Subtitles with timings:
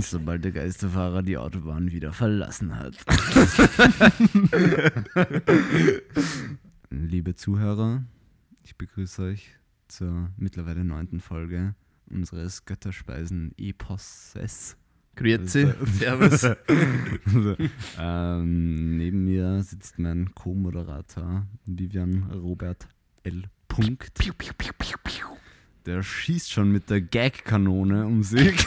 [0.00, 2.96] dann, sobald der Geisterfahrer die Autobahn wieder verlassen hat.
[6.90, 8.04] Liebe Zuhörer,
[8.64, 9.56] ich begrüße euch
[9.88, 11.74] zur mittlerweile neunten Folge
[12.10, 14.76] unseres Götterspeisen-Eposes.
[15.16, 16.44] Grüezi, Servus.
[16.44, 17.56] Also,
[17.98, 22.88] ähm, neben mir sitzt mein Co-Moderator Vivian Robert
[23.24, 23.42] L.
[23.68, 24.18] Punkt.
[24.18, 25.26] Piu, piu, piu, piu, piu.
[25.86, 28.58] Der schießt schon mit der Gag-Kanone um sich.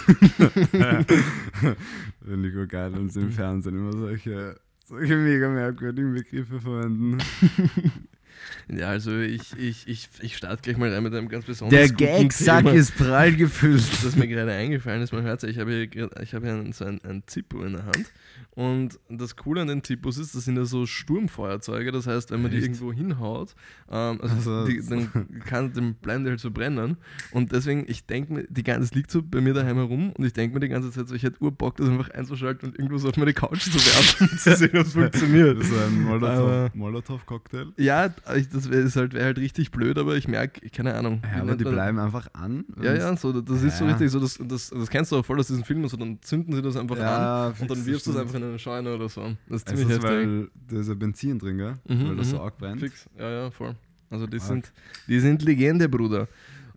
[2.26, 7.20] Finde ich geil, wenn sie im Fernsehen immer solche, solche mega merkwürdigen Begriffe verwenden.
[8.70, 11.90] Ja, also ich, ich, ich, ich starte gleich mal rein mit einem ganz besonders Der
[11.90, 13.84] Gag-Sack ist prall gefüllt.
[14.04, 15.12] das mir gerade eingefallen ist.
[15.14, 17.62] Man hört es, ich habe hier, grad- ich habe hier einen- so ein, ein Zippo
[17.64, 18.12] in der Hand.
[18.56, 21.92] Und das Coole an den Zippos ist, das sind ja so Sturmfeuerzeuge.
[21.92, 22.68] Das heißt, wenn man die Echt?
[22.68, 23.56] irgendwo hinhaut,
[23.92, 25.10] ähm, also Also- die, dann
[25.46, 26.98] kann dem bleiben die halt so brennen.
[27.32, 30.24] Und deswegen, ich denke mir, die ganze, das liegt so bei mir daheim herum und
[30.24, 32.98] ich denke mir die ganze Zeit so, ich hätte Urbock, das einfach einzuschalten und irgendwo
[33.00, 35.58] so auf meine Couch zu werfen und zu sehen, ob es funktioniert.
[35.60, 37.74] Das ist ein Molotov-Cocktail.
[37.78, 41.22] Ja, ich, das wäre halt, wär halt richtig blöd, aber ich merke, keine Ahnung.
[41.36, 42.66] Ja, aber die bleiben einfach an.
[42.82, 43.92] Ja, ja, so, das ist so Ja.
[43.92, 46.54] richtig, so, das, das, das kennst du auch voll aus diesen Filmen, so dann zünden
[46.54, 49.10] sie das einfach Ja, an und dann wirfst du es einfach in eine Scheune oder
[49.10, 49.36] so.
[49.50, 50.10] Das ist ziemlich ist, heftig.
[50.10, 51.74] weil da ist ja Benzin drin, gell?
[51.88, 52.44] Mhm, weil das so mhm.
[52.44, 52.80] arg brennt.
[52.80, 53.76] Fix, ja, ja, voll.
[54.10, 54.46] Also die Arg.
[54.46, 54.72] sind,
[55.08, 56.28] die sind Legende, Bruder.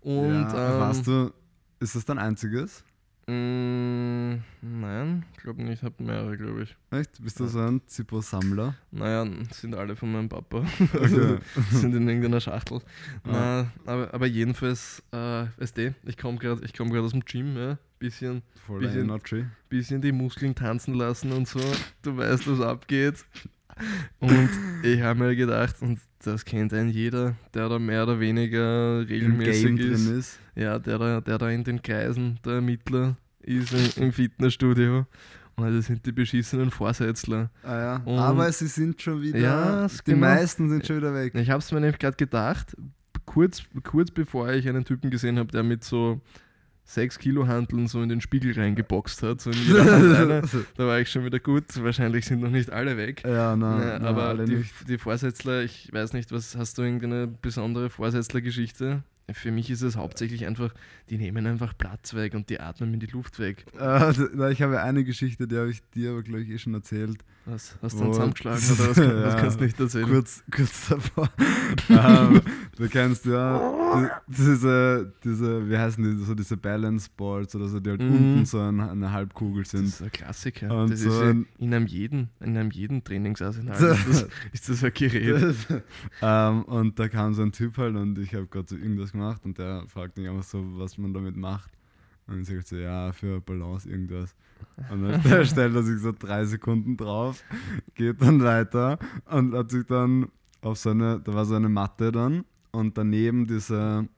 [0.00, 1.32] Und ja, ähm, weißt du,
[1.80, 2.84] ist das dein einziges?
[3.28, 6.76] Mh, nein, glaube nicht, ich habe mehrere, glaube ich.
[6.90, 7.22] Echt?
[7.22, 8.74] Bist du so ein Zippo-Sammler?
[8.90, 10.64] Naja, sind alle von meinem Papa.
[10.94, 11.38] Okay.
[11.70, 12.80] sind in irgendeiner Schachtel.
[13.24, 13.64] Ah.
[13.84, 17.78] Na, aber, aber jedenfalls, äh, du, ich komme gerade komm grad aus dem Gym, ja,
[17.98, 19.44] bisschen Voller Bisschen- Energy.
[19.68, 21.60] bisschen die Muskeln tanzen lassen und so.
[22.02, 23.24] Du weißt, was abgeht.
[24.20, 24.48] Und
[24.82, 29.78] ich habe mir gedacht, und das kennt ein jeder, der da mehr oder weniger regelmäßig
[29.80, 30.06] ist.
[30.08, 30.38] ist.
[30.54, 35.06] Ja, der da, der da in den Kreisen der Ermittler ist im, im Fitnessstudio.
[35.56, 37.50] Und das sind die beschissenen Vorsätzler.
[37.62, 37.96] Ah, ja.
[38.04, 39.38] Und- Aber sie sind schon wieder.
[39.38, 40.18] Ja, die genau.
[40.26, 41.34] meisten sind schon wieder weg.
[41.34, 42.76] Ich habe es mir nämlich gerade gedacht,
[43.24, 46.20] kurz, kurz bevor ich einen Typen gesehen habe, der mit so
[46.86, 49.40] 6 Kilo Hanteln so in den Spiegel reingeboxt hat.
[49.40, 50.42] So einer.
[50.76, 51.64] Da war ich schon wieder gut.
[51.82, 53.22] Wahrscheinlich sind noch nicht alle weg.
[53.26, 57.26] ja, nein, Ja, nein, aber die, die Vorsätzler, ich weiß nicht, was hast du irgendeine
[57.26, 59.02] besondere Vorsätzler-Geschichte?
[59.32, 60.72] Für mich ist es hauptsächlich einfach,
[61.10, 63.64] die nehmen einfach Platz weg und die atmen in die Luft weg.
[63.76, 67.18] Na, ich habe eine Geschichte, die habe ich dir aber, glaube ich, eh schon erzählt.
[67.44, 67.76] Was?
[67.80, 69.40] Hast du dann zusammengeschlagen oder was, kann- was Ja.
[69.40, 70.06] kannst du nicht erzählen?
[70.08, 71.28] Kurz, kurz davor.
[71.88, 72.40] ähm,
[72.76, 77.78] du kennst ja die- diese, diese, wie heißen die, so diese Balance Boards oder so,
[77.80, 78.08] die halt Mhm.
[78.16, 79.86] unten so ein, eine Halbkugel Das sind.
[79.86, 80.76] ist ein Klassiker.
[80.82, 84.28] Und das so ist ja ein- in einem jeden, in einem jeden Trainingsarsenal ist das,
[84.52, 85.54] ist das ein Gerät.
[86.22, 89.44] ähm, und da kam so ein Typ halt und ich habe gerade so irgendwas gemacht
[89.44, 91.70] und der fragt mich einfach so, was man damit macht.
[92.26, 94.34] Und ich sage so, ja, für Balance irgendwas.
[94.90, 97.42] Und dann der stellt er sich so drei Sekunden drauf,
[97.94, 102.10] geht dann weiter und hat sich dann auf so eine, da war so eine Matte
[102.10, 104.08] dann und daneben diese,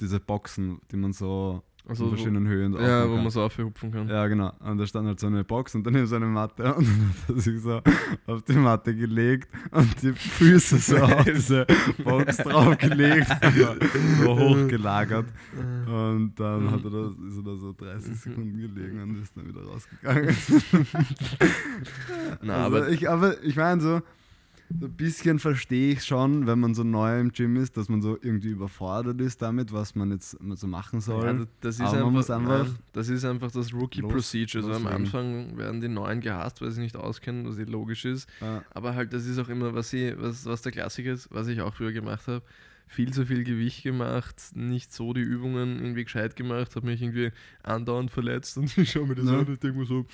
[0.00, 3.22] diese Boxen, die man so Also, in wo, verschiedenen Höhen ja, wo kann.
[3.24, 4.08] man so aufhupfen kann.
[4.08, 4.52] Ja, genau.
[4.60, 7.36] Und da stand halt so eine Box und daneben so eine Matte und dann hat
[7.36, 7.80] er sich so
[8.26, 11.66] auf die Matte gelegt und die Füße so auf diese
[12.04, 13.26] Box draufgelegt,
[14.22, 15.26] so hochgelagert.
[15.86, 19.48] Und dann hat er da, ist er da so 30 Sekunden gelegen und ist dann
[19.48, 20.36] wieder rausgegangen.
[22.42, 24.02] Na, also aber ich, aber ich meine so,
[24.80, 28.02] so ein bisschen verstehe ich schon, wenn man so neu im Gym ist, dass man
[28.02, 31.24] so irgendwie überfordert ist damit, was man jetzt so machen soll.
[31.24, 34.64] Ja, das ist einfach, einfach nein, das ist einfach das Rookie los- Procedure.
[34.66, 34.86] Also am.
[34.86, 38.28] Anfang werden die Neuen gehasst, weil sie nicht auskennen, was eh logisch ist.
[38.40, 38.62] Ja.
[38.70, 41.60] Aber halt, das ist auch immer, was, ich, was, was der Klassiker ist, was ich
[41.60, 42.42] auch früher gemacht habe.
[42.88, 47.30] Viel zu viel Gewicht gemacht, nicht so die Übungen irgendwie gescheit gemacht, habe mich irgendwie
[47.62, 49.38] andauernd verletzt und ich schaue mir das Ja.
[49.38, 50.04] an und denke mir so,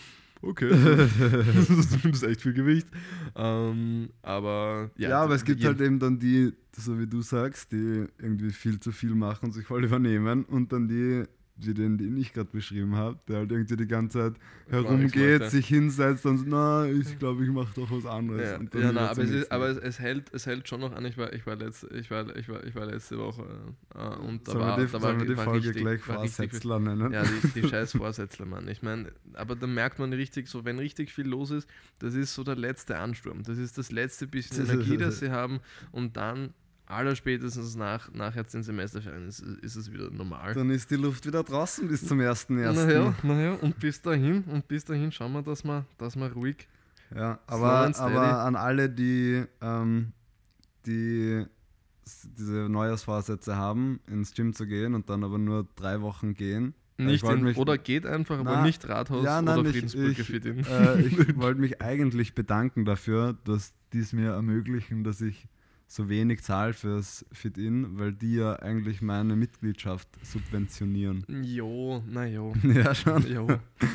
[0.42, 1.70] okay, das
[2.04, 2.88] ist echt viel Gewicht.
[3.36, 7.72] Ähm, aber ja, Ja, aber es gibt halt eben dann die, so wie du sagst,
[7.72, 11.24] die irgendwie viel zu viel machen und sich voll übernehmen und dann die,
[11.60, 14.34] wie den, den ich gerade beschrieben habe, der halt irgendwie die ganze Zeit
[14.68, 18.42] herumgeht, sich hinsetzt und so, na, ich glaube, ich mache doch was anderes.
[18.42, 20.94] Ja, ja na, aber, zum es, ist, aber es, es, hält, es hält schon noch
[20.94, 21.04] an.
[21.04, 23.44] Ich war, ich war, letzte, ich war, ich war, ich war letzte Woche
[23.94, 27.12] äh, und da Sollen war, die, da war, die war Folge richtig, gleich Vorsätzler nennen?
[27.12, 28.68] Ja, die, die scheiß Vorsätzler, Mann.
[28.68, 31.68] Ich meine, aber da merkt man richtig, so wenn richtig viel los ist,
[31.98, 33.42] das ist so der letzte Ansturm.
[33.42, 35.60] Das ist das letzte bisschen Energie, das sie haben
[35.90, 36.54] und dann
[36.88, 40.54] allerspätestens nach, nach jetzt den Semesterferien ist, ist es wieder normal.
[40.54, 42.86] Dann ist die Luft wieder draußen bis zum ersten ersten.
[42.86, 46.66] Naja, naja, und bis dahin, und bis dahin schauen wir, dass wir, dass wir ruhig
[47.14, 50.12] Ja, aber, aber an alle, die, ähm,
[50.86, 51.44] die
[52.38, 57.22] diese Neujahrsvorsätze haben, ins Gym zu gehen und dann aber nur drei Wochen gehen Nicht
[57.24, 60.40] in, mich- oder geht einfach, aber Na, nicht Rathaus ja, nein, oder Friedensbrücke ich- für
[60.40, 60.64] den.
[60.64, 65.46] Äh, ich wollte mich eigentlich bedanken dafür, dass die es mir ermöglichen, dass ich
[65.88, 71.24] so wenig zahle fürs Fit-In, weil die ja eigentlich meine Mitgliedschaft subventionieren.
[71.42, 72.54] Jo, na jo.
[72.62, 73.26] Ja, schon.
[73.26, 73.46] Jo.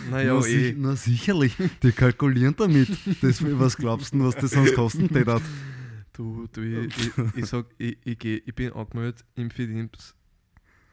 [0.10, 0.76] Na jo, na, eh.
[0.76, 2.90] na sicherlich, die kalkulieren damit.
[3.22, 5.28] Das, was glaubst du, was das sonst kosten tät?
[6.14, 10.16] Du, du, ich, ich, ich sag, ich, ich, geh, ich bin angemeldet im Fidimps.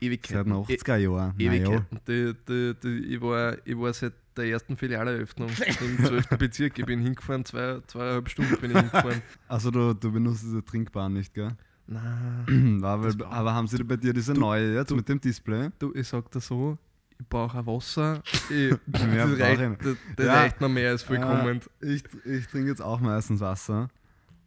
[0.01, 0.53] Seit Ewigkeiten.
[0.53, 1.35] den 80er Jahren.
[1.39, 2.01] Ewigkeiten.
[2.09, 6.29] Die, die, die, ich, war, ich war seit der ersten Filialeröffnung im 12.
[6.39, 6.79] Bezirk.
[6.79, 9.23] Ich bin hingefahren, zwei, zweieinhalb Stunden bin ich hingefahren.
[9.49, 11.53] Also du, du benutzt diese Trinkbahn nicht, gell?
[11.89, 15.71] Das war- aber haben sie bei dir diese Du- neue jetzt du- mit dem Display?
[15.79, 16.79] du, ich sag dir so,
[17.19, 18.23] ich brauche auch Wasser.
[18.49, 19.03] Ich, das
[19.39, 20.35] reicht, das, das Ja.
[20.35, 21.61] reicht mir mehr als vollkommen.
[21.81, 23.89] Ich, ich trinke jetzt auch meistens Wasser.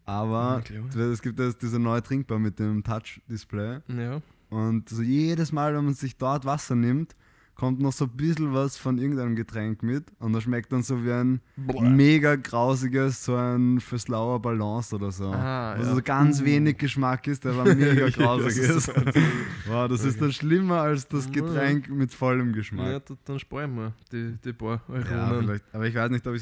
[0.07, 0.83] Ja, Aber klar.
[1.11, 3.79] es gibt jetzt diese neue Trinkbar mit dem Touch-Display.
[3.89, 4.21] ja.
[4.49, 7.15] Und so jedes Mal, wenn man sich dort Wasser nimmt,
[7.55, 10.05] kommt noch so ein bisschen was von irgendeinem Getränk mit.
[10.19, 11.81] Und das schmeckt dann so wie ein Boah.
[11.83, 15.31] mega grausiges, so ein Verslauer Balance oder so.
[15.31, 15.95] Ah, was ja.
[15.95, 16.45] so ganz Uh.
[16.45, 18.91] wenig Geschmack ist, der aber mega Ja, grausig das ist.
[19.67, 23.05] wow, das ist dann schlimmer als das Getränk mit vollem Ja, Geschmack.
[23.05, 24.93] da- dann sparen wir die, die paar Ja,
[25.27, 25.43] Euronen.
[25.45, 25.65] vielleicht.
[25.75, 26.35] Aber ich weiß nicht, ob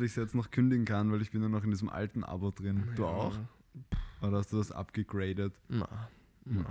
[0.00, 2.50] ich es jetzt noch kündigen kann, weil ich bin ja noch in diesem alten Abo
[2.50, 2.84] drin.
[2.94, 3.08] Du Ja.
[3.08, 3.38] auch?
[4.20, 5.52] Oder hast du das abgegradet?
[5.68, 5.88] Na,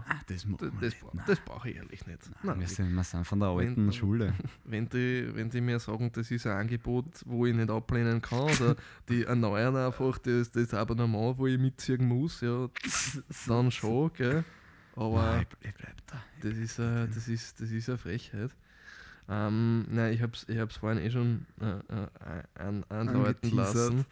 [0.08, 2.30] Ah, das Das, das, bra- das brauche ich ehrlich nicht.
[2.44, 4.34] Nein, wir, sind, wir sind von der alten Wenn- Schule.
[4.66, 8.40] wenn, die, wenn die mir sagen, das ist ein Angebot, wo ich nicht ablehnen kann,
[8.62, 8.76] oder
[9.10, 12.68] die erneuern einfach das, das Abonnement, wo ich mitziehen muss, ja,
[13.48, 14.44] dann schon, gell?
[14.96, 16.24] Aber Nein, ich, ich bleib da.
[16.42, 18.52] das ist, äh, das ist, das ist eine Frechheit.
[19.30, 24.06] Ähm, nein, ich habe es ich hab's vorhin eh schon äh, äh, an, andeuten lassen,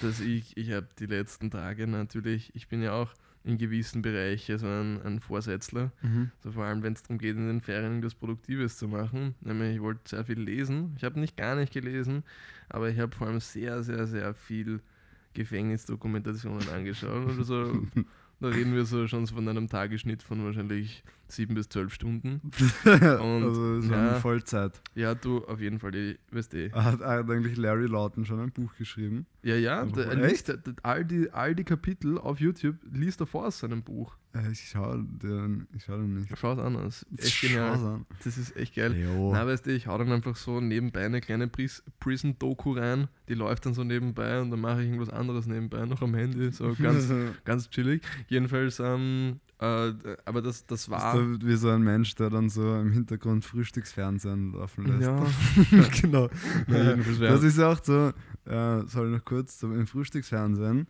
[0.00, 3.10] dass ich, ich habe die letzten Tage natürlich, ich bin ja auch
[3.44, 5.92] in gewissen Bereichen so ein, ein Vorsätzler,
[6.40, 9.34] so vor allem wenn es darum geht, in den Ferien irgendwas Produktives zu machen.
[9.40, 10.94] Nämlich, ich wollte sehr viel lesen.
[10.96, 12.22] Ich habe nicht gar nicht gelesen,
[12.68, 14.80] aber ich habe vor allem sehr, sehr, sehr viel
[15.34, 17.32] Gefängnisdokumentationen angeschaut.
[17.44, 17.86] So.
[18.40, 22.40] Da reden wir so schon von einem Tagesschnitt von wahrscheinlich sieben bis zwölf Stunden.
[22.84, 24.14] also so ja.
[24.14, 24.80] Vollzeit.
[24.94, 26.72] Ja, du auf jeden Fall, die, weißt du.
[26.72, 29.26] Hat, hat eigentlich Larry Lawton schon ein Buch geschrieben?
[29.42, 30.52] Ja, ja, der, wo- er liest,
[30.82, 34.16] all, die, all die Kapitel auf YouTube liest er vor aus seinem Buch.
[34.52, 36.30] Ich schaue den, ich schau den nicht.
[36.38, 37.72] Schau es an, das ist echt genial.
[37.74, 38.06] an.
[38.22, 38.96] Das ist echt geil.
[38.96, 39.32] Jo.
[39.32, 43.34] Na, weißt du, ich hau dann einfach so nebenbei eine kleine Pris Prison-Doku rein, die
[43.34, 46.74] läuft dann so nebenbei und dann mache ich irgendwas anderes nebenbei noch am Handy, so
[46.80, 47.12] ganz,
[47.44, 48.02] ganz chillig.
[48.28, 49.92] Jedenfalls, ähm, äh,
[50.24, 51.16] aber das, das Ist war.
[51.16, 55.02] da wie so ein Mensch, der dann so im Hintergrund Frühstücksfernsehen laufen lässt.
[55.02, 55.26] Ja,
[56.00, 56.30] genau.
[56.68, 58.12] Na, das ist ja auch so,
[58.46, 60.86] äh, soll noch kurz, so im Frühstücksfernsehen,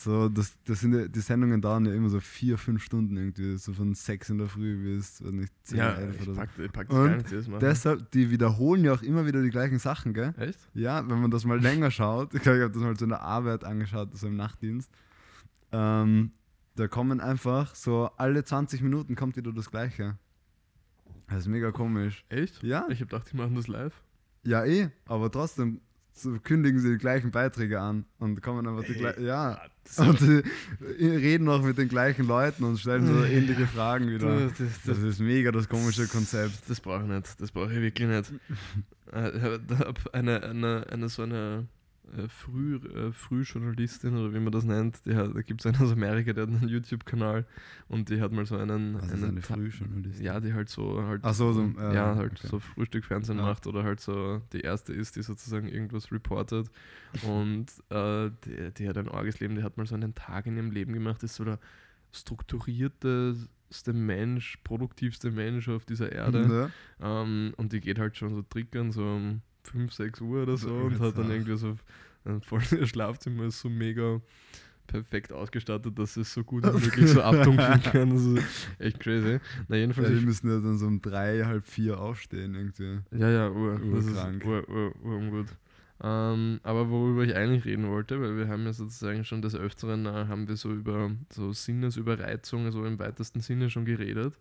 [0.00, 3.56] so, das, das sind ja, die Sendungen dauern ja immer so vier, fünf Stunden irgendwie,
[3.56, 6.40] so von sechs in der Früh bis, weiß nicht, zehn, ja, elf oder so.
[6.40, 7.58] pack, ich pack das Und nicht Mal.
[7.58, 10.34] Deshalb, die wiederholen ja auch immer wieder die gleichen Sachen, gell?
[10.38, 10.58] Echt?
[10.74, 13.10] Ja, wenn man das mal länger schaut, ich glaube, ich habe das mal so in
[13.10, 14.90] der Arbeit angeschaut, so im Nachtdienst,
[15.72, 16.32] ähm,
[16.74, 20.18] da kommen einfach so alle 20 Minuten kommt wieder das Gleiche.
[21.28, 22.24] Das ist mega komisch.
[22.28, 22.62] Echt?
[22.62, 23.94] Ja, Ich hab gedacht, die machen das live.
[24.44, 25.80] ja eh, aber trotzdem
[26.16, 30.18] so kündigen sie die gleichen Beiträge an und kommen einfach die gleichen, ja, Das, und
[30.98, 34.48] reden auch mit den gleichen Leuten und stellen so ähnliche Fragen wieder.
[34.48, 36.68] das, das, Das ist mega das komische Konzept.
[36.68, 37.40] das brauche ich nicht.
[37.40, 38.32] Das brauche ich wirklich nicht.
[39.12, 41.68] Äh, da hab eine, eine, eine so eine
[42.16, 45.82] äh, Früh, äh, Frühjournalistin oder wie man das nennt, die hat, da gibt es einen
[45.84, 47.46] aus Amerika, der hat einen YouTube-Kanal
[47.88, 50.24] und die hat mal so einen, ist einen eine Frühjournalistin?
[50.24, 52.48] Ja, die halt so halt Ach so, so, äh, ja, halt okay.
[52.48, 53.44] so Frühstückfernsehen Ja.
[53.44, 56.70] macht oder halt so die erste ist, die sozusagen irgendwas reportet.
[57.22, 60.56] Und äh, die, die hat ein arges Leben, die hat mal so einen Tag in
[60.56, 61.58] ihrem Leben gemacht, ist so der
[62.12, 66.70] strukturierteste Mensch, produktivste Mensch auf dieser Erde.
[67.00, 67.22] Ja.
[67.22, 70.74] Ähm, und die geht halt schon so trickern, so um 5, 6 Uhr oder so
[70.74, 71.76] und hat dann irgendwie so
[72.24, 74.20] ein voll ihr Schlafzimmer ist so mega
[74.86, 78.10] perfekt ausgestattet, dass es so gut wie möglich so abdunkeln kann.
[78.10, 79.40] Das ist echt crazy.
[79.68, 83.00] Na, jedenfalls, Ja, die müssen ja dann so um drei, halb vier aufstehen irgendwie.
[83.10, 83.80] Ja, ja, ur.
[83.94, 85.46] Das ist ur, ur, ur ungut.
[86.02, 90.04] Ähm, aber worüber ich eigentlich reden wollte, weil wir haben ja sozusagen schon des Öfteren
[90.04, 94.38] äh, haben wir so über so Sinnesüberreizung, so im weitesten Sinne schon geredet.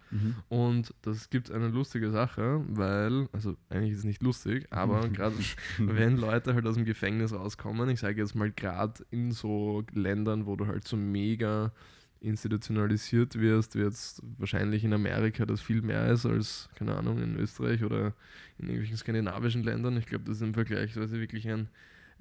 [0.50, 5.36] Und das gibt eine lustige Sache, weil, also eigentlich ist es nicht lustig, aber gerade
[5.78, 10.46] wenn Leute halt aus dem Gefängnis rauskommen, ich sage jetzt mal gerade in so Ländern,
[10.46, 11.72] wo du halt so mega
[12.20, 17.38] institutionalisiert wirst, wie jetzt wahrscheinlich in Amerika das viel mehr ist als, keine Ahnung, in
[17.38, 18.14] Österreich oder
[18.58, 19.98] in irgendwelchen skandinavischen Ländern.
[19.98, 21.70] Ich glaube, das ist im Vergleichsweise wirklich ein,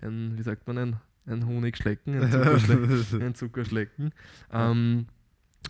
[0.03, 0.97] ein wie sagt man, ein,
[1.27, 3.23] ein Honigschlecken, ein Zuckerschlecken.
[3.23, 4.13] ein Zuckerschlecken.
[4.53, 5.07] Ähm,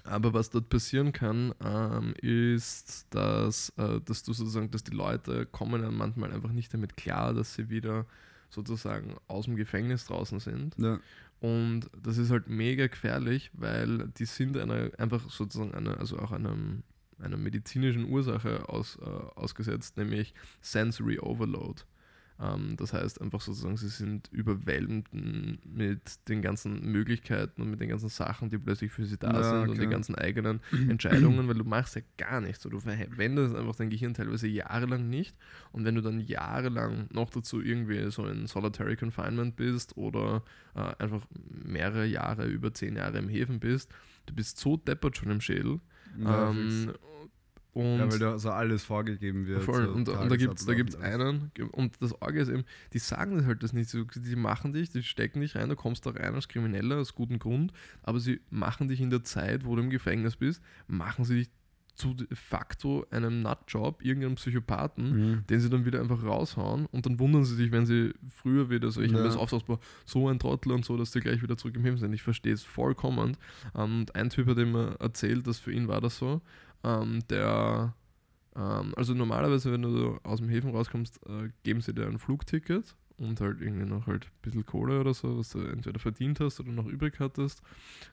[0.03, 5.47] Aber was dort passieren kann, ähm, ist, dass, äh, dass du sozusagen, dass die Leute
[5.47, 8.07] kommen dann manchmal einfach nicht damit klar, dass sie wieder
[8.51, 10.75] sozusagen aus dem Gefängnis draußen sind.
[10.79, 10.99] Ja.
[11.41, 16.33] Und das ist halt mega gefährlich, weil die sind einer, einfach sozusagen einer, also auch
[16.33, 16.83] einem,
[17.19, 21.83] einer medizinischen Ursache aus, äh, ausgesetzt, nämlich Sensory Overload.
[22.41, 25.09] Ähm, das heißt einfach sozusagen, sie sind überwältigend
[25.65, 29.43] mit den ganzen Möglichkeiten und mit den ganzen Sachen, die plötzlich für sie da Ja,
[29.43, 29.81] sind und okay.
[29.83, 32.63] den ganzen eigenen Entscheidungen, weil du machst ja gar nichts.
[32.65, 35.37] So, du verwendest einfach dein Gehirn teilweise jahrelang nicht
[35.71, 40.43] und wenn du dann jahrelang noch dazu irgendwie so in Solitary Confinement bist oder
[40.75, 41.25] äh, einfach
[41.65, 43.93] mehrere Jahre, über zehn Jahre im Häfen bist,
[44.27, 45.81] du bist so deppert schon im Schädel.
[46.19, 46.93] Ja, ähm.
[47.75, 49.63] Und ja, weil da so alles vorgegeben wird.
[49.65, 49.85] Voll.
[49.87, 52.99] so und, und da gibt es da gibt's einen, und das Auge ist eben, die
[52.99, 56.07] sagen das halt das nicht, so, die machen dich, die stecken dich rein, du kommst
[56.07, 59.77] da rein als Krimineller, aus gutem Grund, aber sie machen dich in der Zeit, wo
[59.77, 61.51] du im Gefängnis bist, machen sie dich
[61.97, 65.47] zu de facto einem Nutjob, irgendeinem Psychopathen, Mhm.
[65.47, 68.91] den sie dann wieder einfach raushauen und dann wundern sie sich, wenn sie früher wieder
[68.91, 69.29] so, ich habe Ja.
[69.29, 71.99] das oft boah, so ein Trottel und so, dass die gleich wieder zurück im Himmel
[72.01, 72.13] sind.
[72.13, 73.37] Ich verstehe es vollkommen.
[73.77, 76.41] Ähm, Und ein Typ hat immer erzählt, dass für ihn war das so,
[76.85, 77.95] ähm, der,
[78.57, 82.95] ähm, also normalerweise, wenn du aus dem Häfen rauskommst, äh, geben sie dir ein Flugticket
[83.17, 86.61] und halt irgendwie noch halt ein bisschen Kohle oder so, was du entweder verdient hast
[86.61, 87.63] oder noch übrig hattest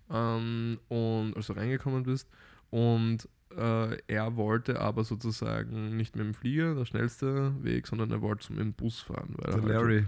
[0.10, 2.30] ähm, und also reingekommen bist
[2.70, 8.22] und äh, er wollte aber sozusagen nicht mit dem Flieger, der schnellste Weg, sondern er
[8.22, 9.36] wollte so mit dem Bus fahren.
[9.38, 10.06] Weil Der er halt Larry.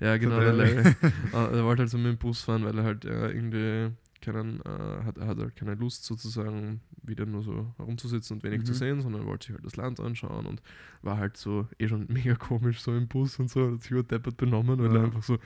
[0.00, 0.74] ja, genau, Der Larry.
[0.76, 0.94] Larry.
[1.34, 4.60] Äh, er wollte halt so mit dem Bus fahren, weil er halt äh, irgendwie keinen,
[4.62, 8.72] äh, hat, er hat halt keine Lust sozusagen wieder nur so herumzusitzen und wenig zu
[8.72, 8.76] Mhm.
[8.76, 10.62] sehen, sondern er wollte sich halt das Land anschauen und
[11.02, 14.36] war halt so eh schon mega komisch so im Bus und so, hat sich überdeppert
[14.36, 14.98] benommen, weil Ja.
[15.00, 15.38] er einfach so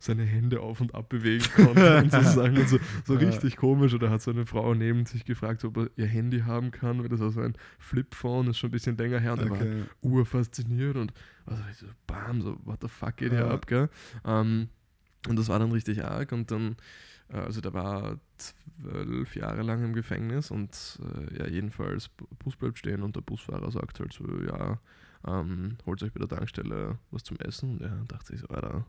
[0.00, 3.18] seine Hände auf und ab bewegen konnte und sozusagen und so, so Ja.
[3.18, 3.94] richtig komisch.
[3.94, 7.08] Oder hat so eine Frau neben sich gefragt, ob er ihr Handy haben kann, weil
[7.08, 9.84] das war so ein Flipphone, ist schon ein bisschen länger her und er war Okay.
[10.02, 11.12] urfasziniert und
[11.46, 13.50] also so, bam, so, what the fuck geht hier Ja.
[13.50, 13.88] ab, gell?
[14.24, 14.68] Ähm,
[15.28, 16.76] und das war dann richtig arg und dann,
[17.30, 22.78] also der war zwölf Jahre lang im Gefängnis und äh, ja, jedenfalls Bu- Bus bleibt
[22.78, 24.78] stehen und der Busfahrer sagt halt so, ja,
[25.26, 28.86] ähm, holt euch bei der Tankstelle was zum Essen und er dachte sich so, Alter,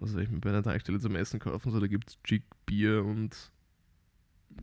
[0.00, 1.70] was soll ich mir bei der Tankstelle zum Essen kaufen?
[1.70, 3.50] So, da gibt es Chick, Bier und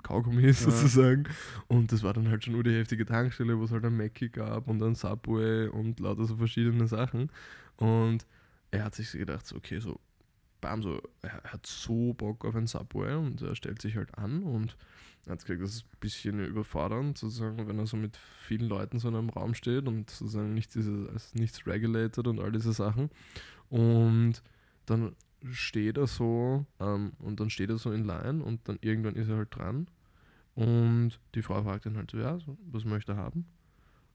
[0.02, 0.72] Kaugummis Ja.
[0.72, 1.26] sozusagen.
[1.68, 4.30] Und das war dann halt schon nur die heftige Tankstelle, wo es halt ein Mackie
[4.30, 7.32] gab und ein Subway und lauter so verschiedene Sachen.
[7.78, 8.26] Und
[8.72, 10.00] er hat sich gedacht, so, okay, so,
[10.64, 14.44] bam, so, er hat so Bock auf ein Subway und er stellt sich halt an
[14.44, 14.76] und
[15.26, 19.00] er hat gesagt, das ist ein bisschen überfordernd, sozusagen, wenn er so mit vielen Leuten
[19.00, 22.74] so in einem Raum steht und sozusagen nicht diese, als nichts regulated und all diese
[22.74, 23.10] Sachen.
[23.70, 24.42] Und
[24.86, 25.16] dann
[25.52, 29.30] steht er so ähm, und dann steht er so in Line und dann irgendwann ist
[29.30, 29.88] er halt dran
[30.56, 33.46] und die Frau fragt ihn halt so, ja, so, was möchte er haben?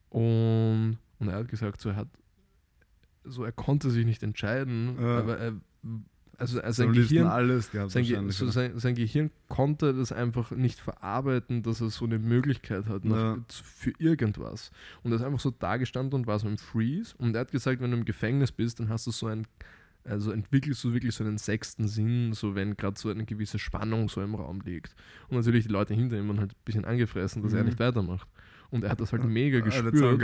[0.09, 2.07] Und, und er hat gesagt, so er hat
[3.25, 5.19] so er konnte sich nicht entscheiden, Ja.
[5.19, 5.53] aber er,
[6.39, 10.51] also, also So am sein Gehirn alles sein, so sein, sein Gehirn konnte das einfach
[10.51, 13.37] nicht verarbeiten, dass er so eine Möglichkeit hat Ja.
[13.49, 14.71] für irgendwas.
[15.03, 17.13] Und er ist einfach so da gestanden und war so im Freeze.
[17.17, 19.45] Und er hat gesagt, wenn du im Gefängnis bist, dann hast du so ein,
[20.05, 24.07] also entwickelst du wirklich so einen sechsten Sinn, so wenn gerade so eine gewisse Spannung
[24.09, 24.95] so im Raum liegt.
[25.27, 27.65] Und natürlich die Leute hinter ihm waren halt ein bisschen angefressen, dass er Mhm.
[27.69, 28.27] nicht weitermacht.
[28.71, 30.21] Und er hat das halt mega Alle gespürt.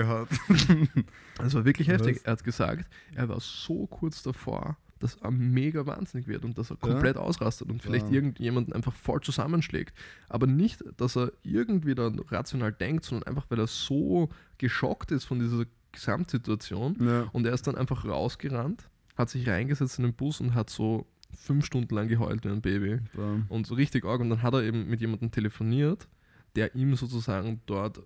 [1.44, 1.94] Es war wirklich Was?
[1.96, 2.22] heftig.
[2.24, 6.70] Er hat gesagt, er war so kurz davor, dass er mega wahnsinnig wird und dass
[6.72, 8.14] er komplett ausrastet und vielleicht Ja.
[8.14, 9.94] irgendjemanden einfach voll zusammenschlägt.
[10.30, 15.26] Aber nicht, dass er irgendwie dann rational denkt, sondern einfach, weil er so geschockt ist
[15.26, 16.96] von dieser Gesamtsituation.
[17.00, 17.22] ja.
[17.34, 21.06] Und er ist dann einfach rausgerannt, hat sich reingesetzt in den Bus und hat so
[21.38, 23.00] fünf Stunden lang geheult wie ein Baby.
[23.14, 23.46] Bam.
[23.50, 24.22] Und so richtig arg.
[24.22, 26.08] Und dann hat er eben mit jemandem telefoniert,
[26.56, 28.02] der ihm sozusagen dort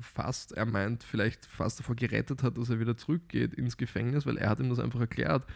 [0.00, 4.36] fast, er meint, vielleicht fast davor gerettet hat, dass er wieder zurückgeht ins Gefängnis, weil
[4.38, 5.46] er hat ihm das einfach erklärt.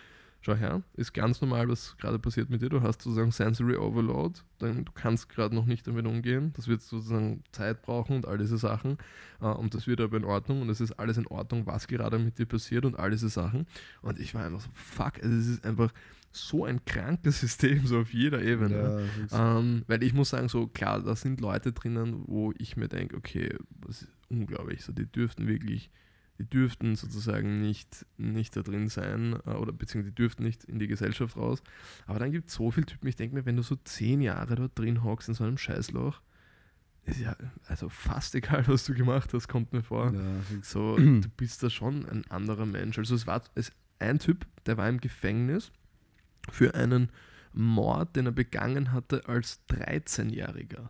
[0.42, 2.70] Schau her, ist ganz normal, was gerade passiert mit dir.
[2.70, 6.52] Du hast sozusagen Sensory Overload, dann du kannst gerade noch nicht damit umgehen.
[6.56, 8.96] Das wird sozusagen Zeit brauchen und all diese Sachen.
[9.42, 12.18] Äh, und das wird aber in Ordnung und es ist alles in Ordnung, was gerade
[12.18, 13.66] mit dir passiert und all diese Sachen.
[14.00, 15.92] Und ich war einfach so, fuck, also es ist einfach
[16.32, 19.06] so ein krankes System, so auf jeder Ebene.
[19.30, 19.58] Ja.
[19.58, 23.16] Ähm, weil ich muss sagen, so klar, da sind Leute drinnen, wo ich mir denke,
[23.16, 23.56] okay,
[23.86, 24.84] das ist unglaublich.
[24.84, 25.90] So, die dürften wirklich,
[26.40, 30.78] die dürften sozusagen nicht, nicht da drin sein äh, oder beziehungsweise die dürften nicht in
[30.78, 31.62] die Gesellschaft raus.
[32.06, 34.54] Aber dann gibt es so viele Typen, ich denke mir, wenn du so zehn Jahre
[34.54, 36.22] dort drin hockst in so einem Scheißloch,
[37.04, 40.14] ist ja also fast egal, was du gemacht hast, kommt mir vor.
[40.14, 40.20] ja.
[40.62, 42.98] So, du bist da schon ein anderer Mensch.
[42.98, 45.72] Also es war es, ein Typ, der war im Gefängnis
[46.50, 47.10] für einen
[47.52, 50.88] Mord, den er begangen hatte als 13-Jähriger.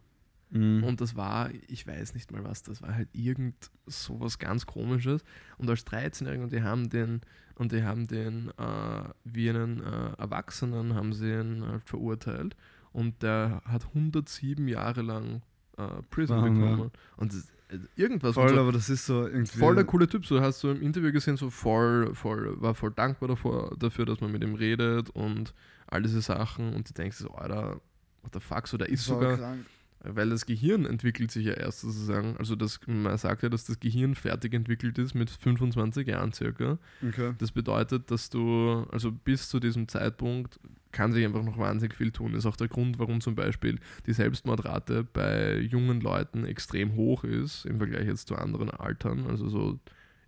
[0.51, 0.85] Mhm.
[0.85, 5.23] Und das war, ich weiß nicht mal was, das war halt irgend sowas ganz komisches.
[5.59, 7.21] Und als 13-Jähriger, und die haben den,
[7.55, 12.57] und die haben den äh, wie einen äh, Erwachsenen haben sie ihn halt verurteilt.
[12.93, 15.43] Und der hat 107 Jahre lang
[15.77, 16.91] äh, Prison Wahnsinn, bekommen.
[17.17, 18.35] Und das, äh, irgendwas.
[18.35, 19.59] Voll, so, aber das ist so irgendwie.
[19.59, 20.27] voll der coole Typ.
[20.27, 24.21] So hast du im Interview gesehen, so voll, voll, war voll dankbar davor, dafür, dass
[24.21, 25.55] man mit ihm redet und
[25.87, 26.75] all diese Sachen.
[26.75, 27.81] Und du denkst so, Alter,
[28.23, 29.67] what the fuck, so der ist Voll sogar krank.
[30.03, 33.81] Weil das Gehirn entwickelt sich ja erst sozusagen, also das, man sagt ja, dass das
[33.81, 36.79] Gehirn fertig entwickelt ist mit 25 Jahren circa.
[37.07, 37.35] Okay.
[37.39, 40.59] Das bedeutet, dass du, also bis zu diesem Zeitpunkt
[40.93, 42.33] kann sich einfach noch wahnsinnig viel tun.
[42.33, 47.25] Das ist auch der Grund, warum zum Beispiel die Selbstmordrate bei jungen Leuten extrem hoch
[47.25, 49.27] ist im Vergleich jetzt zu anderen Altern.
[49.27, 49.79] Also so,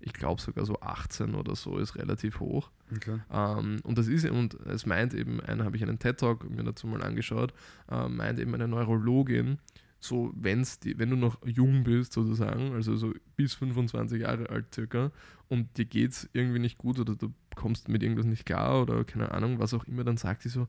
[0.03, 2.71] ich glaube sogar so 18 oder so ist relativ hoch.
[2.95, 3.19] Okay.
[3.31, 6.87] Ähm, und das ist und es meint eben, einen habe ich einen TED-Talk mir dazu
[6.87, 7.53] mal angeschaut,
[7.91, 9.59] äh, meint eben eine Neurologin,
[10.01, 14.75] so wenn's die, wenn du noch jung bist sozusagen, also so bis 25 Jahre alt
[14.75, 15.13] circa,
[15.49, 19.05] und dir geht es irgendwie nicht gut oder du kommst mit irgendwas nicht klar oder
[19.05, 20.67] keine Ahnung, was auch immer, dann sagt die so,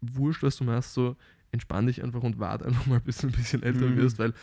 [0.00, 1.16] wurscht, was du machst, so
[1.50, 3.96] entspann dich einfach und warte einfach mal, bis du ein bisschen älter Mhm.
[3.96, 4.34] wirst, weil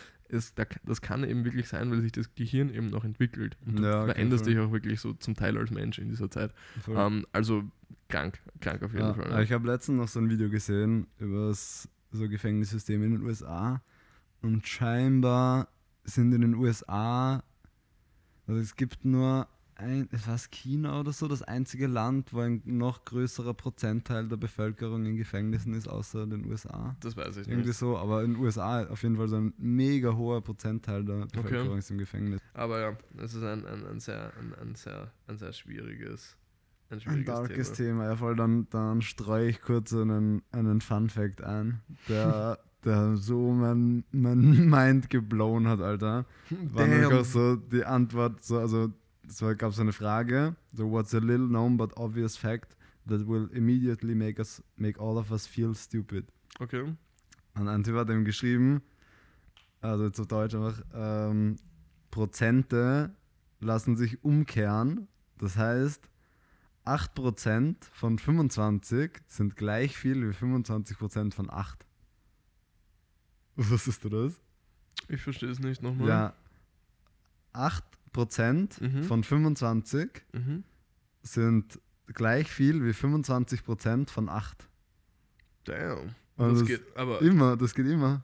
[0.55, 3.57] da, das kann eben wirklich sein, weil sich das Gehirn eben noch entwickelt.
[3.65, 4.53] Und du Ja, okay, veränderst voll.
[4.53, 6.53] dich auch wirklich so zum Teil als Mensch in dieser Zeit.
[6.87, 7.63] Ähm, also
[8.09, 9.31] krank, krank auf jeden Ja, Fall.
[9.31, 13.21] aber ich habe letztens noch so ein Video gesehen über das so Gefängnissystem in den
[13.23, 13.81] USA
[14.41, 15.67] und scheinbar
[16.03, 17.43] sind in den USA,
[18.47, 23.03] also es gibt nur ein, war China oder so, das einzige Land, wo ein noch
[23.05, 26.95] größerer Prozentteil der Bevölkerung in Gefängnissen ist, außer den USA.
[27.01, 27.77] Das weiß ich Irgendwie nicht.
[27.77, 31.77] so, aber in den USA auf jeden Fall so ein mega hoher Prozentteil der Bevölkerung
[31.77, 32.41] ist im Gefängnis.
[32.53, 36.37] Aber ja, es ist ein, ein, ein, sehr, ein, ein, sehr, ein sehr schwieriges,
[36.89, 38.03] ein Ein darkes Thema.
[38.03, 38.05] Thema.
[38.05, 44.05] Ja, voll, dann, dann streue ich kurz einen, einen Fun-Fact ein, der, der so mein,
[44.11, 46.25] mein Mind geblown hat, Alter.
[46.71, 48.93] War nämlich auch so die Antwort, so, also
[49.27, 52.75] es gab so eine Frage, so what's a little known but obvious fact
[53.07, 56.25] that will immediately make us, make all of us feel stupid.
[56.59, 56.95] Okay.
[57.55, 58.81] Und ein Typ hat ihm geschrieben,
[59.81, 61.57] also zu Deutsch einfach, ähm,
[62.11, 63.15] Prozente
[63.59, 65.07] lassen sich umkehren.
[65.37, 66.09] Das heißt,
[66.85, 71.85] 8% von 25 sind gleich viel wie 25% von 8.
[73.55, 74.39] Wusstest du das?
[75.07, 76.07] Ich verstehe es nicht nochmal.
[76.07, 76.33] Ja.
[77.53, 77.81] 8%
[78.17, 79.03] Mhm.
[79.03, 80.63] von 25 Mhm.
[81.21, 84.67] sind gleich viel wie 25% von 8.
[85.65, 86.15] Damn.
[86.37, 88.23] Und das das- geht, aber Immer, das geht immer.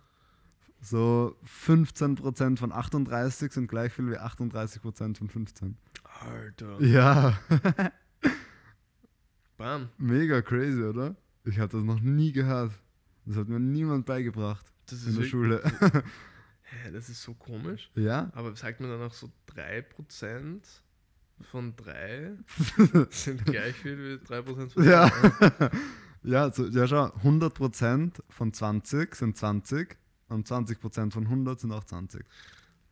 [0.84, 5.78] So 15% von 38 sind gleich viel wie 38% von 15.
[6.04, 6.82] Alter.
[6.82, 7.40] Ja,
[9.58, 9.90] Bam.
[9.98, 11.16] mega crazy, oder?
[11.46, 12.74] Ich habe das noch nie gehört.
[13.26, 15.62] Das hat mir niemand beigebracht Das in der Schule.
[16.72, 17.90] hä, das ist so komisch.
[17.96, 18.30] ja?
[18.34, 20.60] Aber sagt man dann auch so 3%
[21.52, 22.34] von 3
[23.10, 24.84] sind gleich viel wie 3% von 3?
[24.90, 25.12] Ja.
[26.24, 29.98] ja, so, ja, schau, 100% von 20 sind 20
[30.30, 32.24] und 20% von 100 sind auch 20.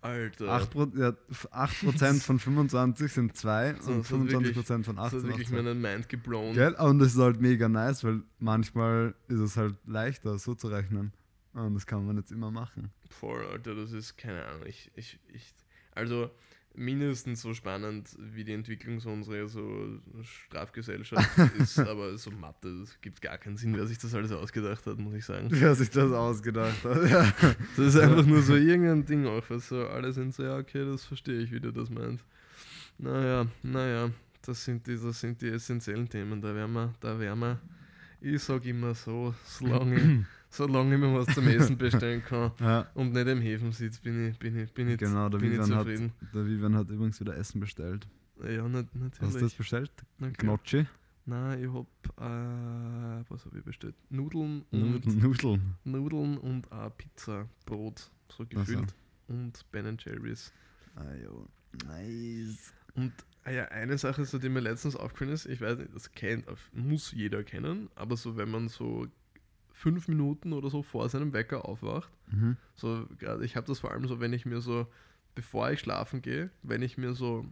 [0.02, 0.46] Alter.
[0.46, 1.10] 8%, Pro, ja,
[1.52, 5.10] 8% von 25 sind 2 So, und das hat wirklich- 25% von 8 das hat
[5.12, 5.56] sind auch wirklich 2.
[5.62, 6.54] meinen Mind geblown.
[6.54, 6.74] Gell?
[6.76, 11.12] Und das ist halt mega nice, weil manchmal ist es halt leichter, so zu rechnen.
[11.54, 12.92] Und das kann man jetzt immer machen.
[13.10, 15.54] Voll, Alter, das ist, keine Ahnung, ich, ich, ich,
[15.92, 16.30] also
[16.76, 23.02] mindestens so spannend wie die Entwicklung so unserer so Strafgesellschaft ist, aber so Mathe, das
[23.02, 25.48] gibt gar keinen Sinn, wer sich das alles ausgedacht hat, muss ich sagen.
[25.52, 27.10] Wer sich das ausgedacht hat.
[27.10, 27.34] Ja.
[27.76, 30.86] Das ist einfach nur so irgendein Ding auch, was so alle sind so, ja, okay,
[30.86, 32.24] das verstehe ich, wie du das meinst.
[32.98, 37.40] Naja, naja, das sind die, das sind die essentiellen Themen, da werden wir, da werden
[37.40, 37.60] wir,
[38.22, 42.88] ich sag immer so, solange solange ich mir was zum Essen bestellen kann ja.
[42.94, 45.60] und nicht im Häfen sitze, bin ich, bin ich, bin ich, Genau, der bin ich
[45.60, 46.14] Vivian, hat, zufrieden.
[46.34, 48.08] der Vivian hat übrigens wieder Essen bestellt.
[48.44, 49.58] Ja, nicht, Hast du das natürlich.
[49.58, 49.92] bestellt?
[50.22, 50.34] Okay.
[50.38, 50.86] Gnocchi?
[51.26, 51.86] Nein, ich hab,
[52.18, 53.96] äh, was habe ich bestellt?
[54.10, 55.76] Nudeln und Nudeln.
[55.84, 58.96] Nudeln und äh, Pizza, Brot, so gefüllt
[59.28, 60.52] und Ben Jerry's.
[60.96, 61.48] Ah, jo.
[61.86, 62.74] Nice.
[62.96, 66.12] Und ah ja, eine Sache, so, die mir letztens aufgefallen ist, ich weiß nicht, das
[66.12, 69.08] kennt, muss jeder kennen, aber so, wenn man so
[69.80, 72.58] fünf Minuten oder so vor seinem Wecker aufwacht, Mhm.
[72.76, 74.88] so gerade, ich habe das vor allem so, wenn ich mir so,
[75.36, 77.46] bevor ich schlafen gehe, wenn ich mir so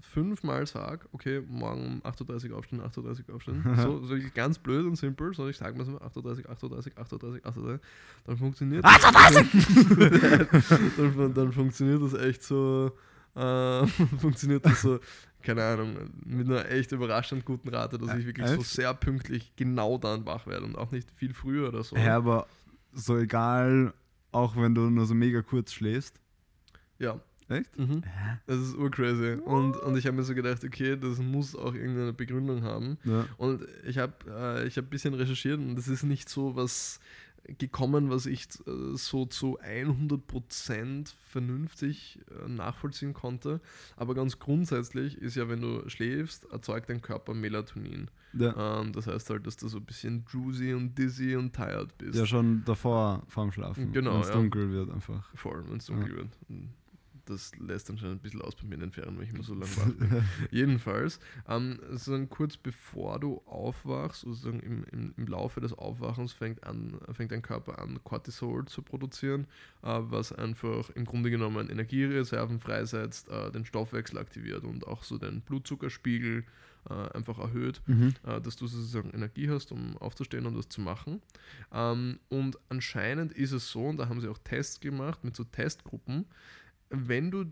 [0.00, 4.86] fünfmal sage, okay, morgen um 8.30 Uhr aufstehen, 8.30 Uhr aufstehen, so, so ganz blöd
[4.86, 7.80] und simpel, so ich sage mir so 8.30 Uhr, 8.30 Uhr, 8.30 Uhr, 8.30 Uhr,
[8.24, 8.84] dann funktioniert
[10.96, 12.92] dann, fun- dann funktioniert das echt so,
[13.34, 13.86] äh,
[14.20, 15.00] funktioniert das so,
[15.42, 19.98] keine Ahnung, mit einer echt überraschend guten Rate, dass ich wirklich so sehr pünktlich genau
[19.98, 21.96] dann wach werde und auch nicht viel früher oder so.
[21.96, 22.46] Ja, aber
[22.92, 23.92] so egal,
[24.32, 26.20] auch wenn du nur so mega kurz schläfst.
[26.98, 27.20] Ja.
[27.48, 27.78] Echt?
[27.78, 28.02] Mhm.
[28.46, 29.38] Das ist urcrazy.
[29.42, 32.98] Und, und ich habe mir so gedacht, okay, das muss auch irgendeine Begründung haben.
[33.04, 33.24] Ja.
[33.38, 37.00] Und ich habe äh, ich hab ein bisschen recherchiert und das ist nicht so was
[37.56, 43.60] gekommen, was ich äh, so zu 100% vernünftig äh, nachvollziehen konnte.
[43.96, 48.10] Aber ganz grundsätzlich ist ja, wenn du schläfst, erzeugt dein Körper Melatonin.
[48.34, 48.80] Ja.
[48.80, 52.18] Ähm, das heißt halt, dass du so ein bisschen droozy und dizzy und tired bist.
[52.18, 53.92] ja, schon davor, vorm Schlafen.
[53.92, 54.34] Genau, Wenn es ja.
[54.34, 55.30] dunkel wird einfach.
[55.34, 56.28] Voll, wenn es dunkel wird.
[57.28, 59.42] Das lässt dann schon ein bisschen aus bei mir in den Ferien, weil ich immer
[59.42, 60.22] so lange wach.
[60.50, 66.64] Jedenfalls, ähm, sozusagen kurz bevor du aufwachst, sozusagen im, im, im Laufe des Aufwachens fängt,
[66.64, 69.46] an, fängt dein Körper an, Cortisol zu produzieren,
[69.82, 75.18] äh, was einfach im Grunde genommen Energiereserven freisetzt, äh, den Stoffwechsel aktiviert und auch so
[75.18, 76.44] den Blutzuckerspiegel
[76.88, 78.14] äh, einfach erhöht Mhm.
[78.24, 81.20] äh, dass du sozusagen Energie hast, um aufzustehen und das zu machen.
[81.72, 85.44] Ähm, und anscheinend ist es so, und da haben sie auch Tests gemacht mit so
[85.44, 86.26] Testgruppen,
[86.90, 87.46] wenn du äh,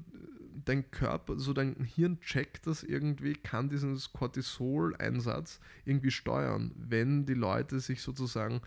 [0.64, 7.34] dein Körper, so dein Hirn checkt das irgendwie, kann diesen Cortisol-Einsatz irgendwie steuern, wenn die
[7.34, 8.60] Leute sich sozusagen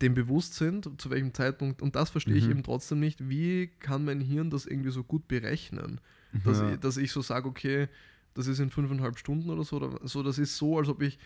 [0.00, 2.50] dem bewusst sind, zu welchem Zeitpunkt, und das verstehe ich Mhm.
[2.52, 6.00] eben trotzdem nicht, wie kann mein Hirn das irgendwie so gut berechnen?
[6.44, 6.72] dass, Ja.
[6.72, 7.88] ich, dass ich so sage, okay,
[8.34, 11.18] das ist in fünfeinhalb Stunden oder so, oder so, das ist so, als ob ich,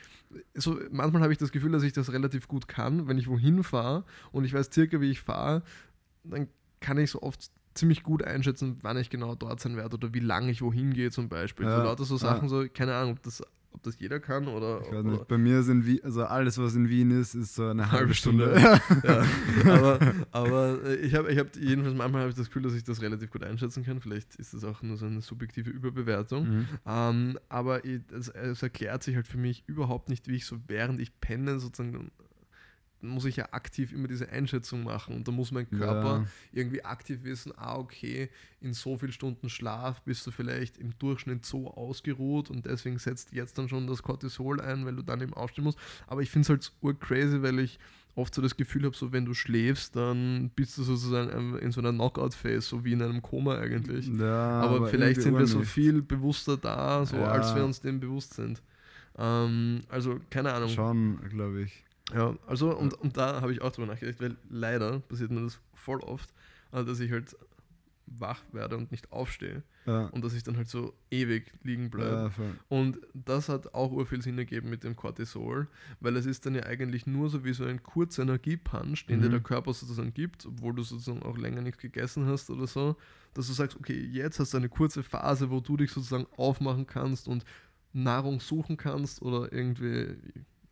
[0.55, 3.63] so, manchmal habe ich das Gefühl, dass ich das relativ gut kann, wenn ich wohin
[3.63, 5.63] fahre und ich weiß circa, wie ich fahre,
[6.25, 6.49] dann
[6.81, 10.21] kann ich so oft ziemlich gut einschätzen, wann ich genau dort sein werde oder wie
[10.21, 11.67] lange ich wohin gehe zum Beispiel.
[11.67, 12.21] Ja, so lauter so ja.
[12.21, 15.29] Sachen, so, keine Ahnung, ob das, ob das jeder kann oder, Ich weiß oder nicht.
[15.29, 18.59] Bei mir sind Wien, also alles, was in Wien ist, ist so eine halbe Stunde.
[18.59, 18.81] Stunde.
[19.65, 19.99] ja, aber,
[20.33, 23.03] aber äh, ich habe ich hab jedenfalls manchmal habe ich das Gefühl, dass ich das
[23.03, 24.01] relativ gut einschätzen kann.
[24.01, 26.49] Vielleicht ist das auch nur so eine subjektive Überbewertung.
[26.49, 26.67] Mhm.
[26.87, 31.01] Ähm, aber es, es erklärt sich halt für mich überhaupt nicht, wie ich so während
[31.01, 32.11] ich penne sozusagen
[33.03, 36.27] muss ich ja aktiv immer diese Einschätzung machen und da muss mein Körper Ja.
[36.53, 38.31] irgendwie aktiv wissen, ah okay,
[38.61, 43.33] in so viel Stunden Schlaf bist du vielleicht im Durchschnitt so ausgeruht und deswegen setzt
[43.33, 45.79] jetzt dann schon das Cortisol ein, weil du dann eben aufstehen musst.
[46.07, 47.79] Aber ich finde es halt urcrazy, weil ich
[48.15, 51.81] oft so das Gefühl habe, so wenn du schläfst, dann bist du sozusagen in so
[51.83, 54.09] einer Knockout-Phase, so wie in einem Koma eigentlich.
[54.09, 55.69] Ja, aber, vielleicht irgendwie sind wir so nicht.
[55.71, 57.27] viel bewusster da, so Ja.
[57.29, 58.63] als wir uns dem bewusst sind.
[59.19, 60.71] Ähm, also keine Ahnung.
[60.71, 61.85] Schon, glaube ich.
[62.15, 65.59] Ja, also und, und da habe ich auch drüber nachgedacht, weil leider passiert mir das
[65.75, 66.33] voll oft,
[66.73, 67.35] äh, dass ich halt
[68.07, 72.31] wach werde und nicht aufstehe Ja, und dass ich dann halt so ewig liegen bleibe.
[72.39, 72.45] ja.
[72.69, 75.67] Und das hat auch ur viel Sinn ergeben mit dem Cortisol,
[75.99, 79.27] weil es ist dann ja eigentlich nur so wie so ein kurzer Energiepunch, den dir
[79.27, 79.31] Mhm.
[79.33, 82.95] der Körper sozusagen gibt, obwohl du sozusagen auch länger nichts gegessen hast oder so,
[83.35, 86.87] dass du sagst, okay, jetzt hast du eine kurze Phase, wo du dich sozusagen aufmachen
[86.87, 87.45] kannst und
[87.93, 90.15] Nahrung suchen kannst oder irgendwie,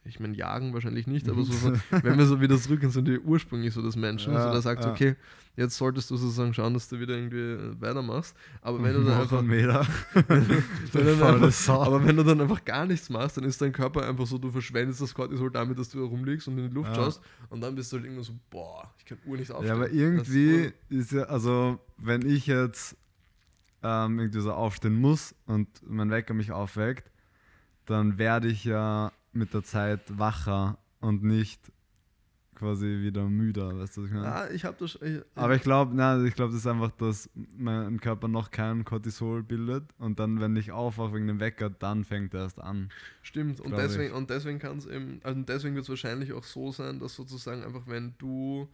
[0.07, 3.19] ich meine, jagen wahrscheinlich nicht, aber so, wenn wir so wieder zurück in so die
[3.19, 4.93] ursprünglich so des Menschen, Ja, so da sagst, ja.
[4.93, 5.17] okay,
[5.57, 9.21] jetzt solltest du sozusagen schauen, dass du wieder irgendwie äh, weitermachst, aber wenn du dann
[9.21, 9.87] einfach Meter.
[10.29, 10.47] wenn
[11.07, 14.07] du dann einfach, aber wenn du dann einfach gar nichts machst, dann ist dein Körper
[14.07, 16.91] einfach so, du verschwendest das Cortisol damit, dass du da rumliegst und in die Luft
[16.91, 17.05] Ja.
[17.05, 19.69] schaust und dann bist du halt irgendwann so, boah, ich kann Uhr nicht aufstehen.
[19.69, 22.97] Ja, aber Das irgendwie ist ist ja, also wenn ich jetzt
[23.83, 27.11] ähm, irgendwie so aufstehen muss und mein Wecker mich aufweckt,
[27.87, 31.61] dann werde ich ja mit der Zeit wacher und nicht
[32.55, 34.33] quasi wieder müder, weißt du, was ich meine?
[34.33, 34.99] Ah, ich habe das.
[35.03, 35.93] Ich, Aber ich glaube,
[36.27, 40.57] ich glaube, das ist einfach, dass mein Körper noch kein Cortisol bildet und dann, wenn
[40.57, 42.91] ich aufwache wegen dem Wecker, dann fängt er erst an.
[43.23, 44.17] Stimmt, und deswegen, ich.
[44.17, 47.63] und deswegen kann es eben, also deswegen wird es wahrscheinlich auch so sein, dass sozusagen
[47.63, 48.69] einfach, wenn du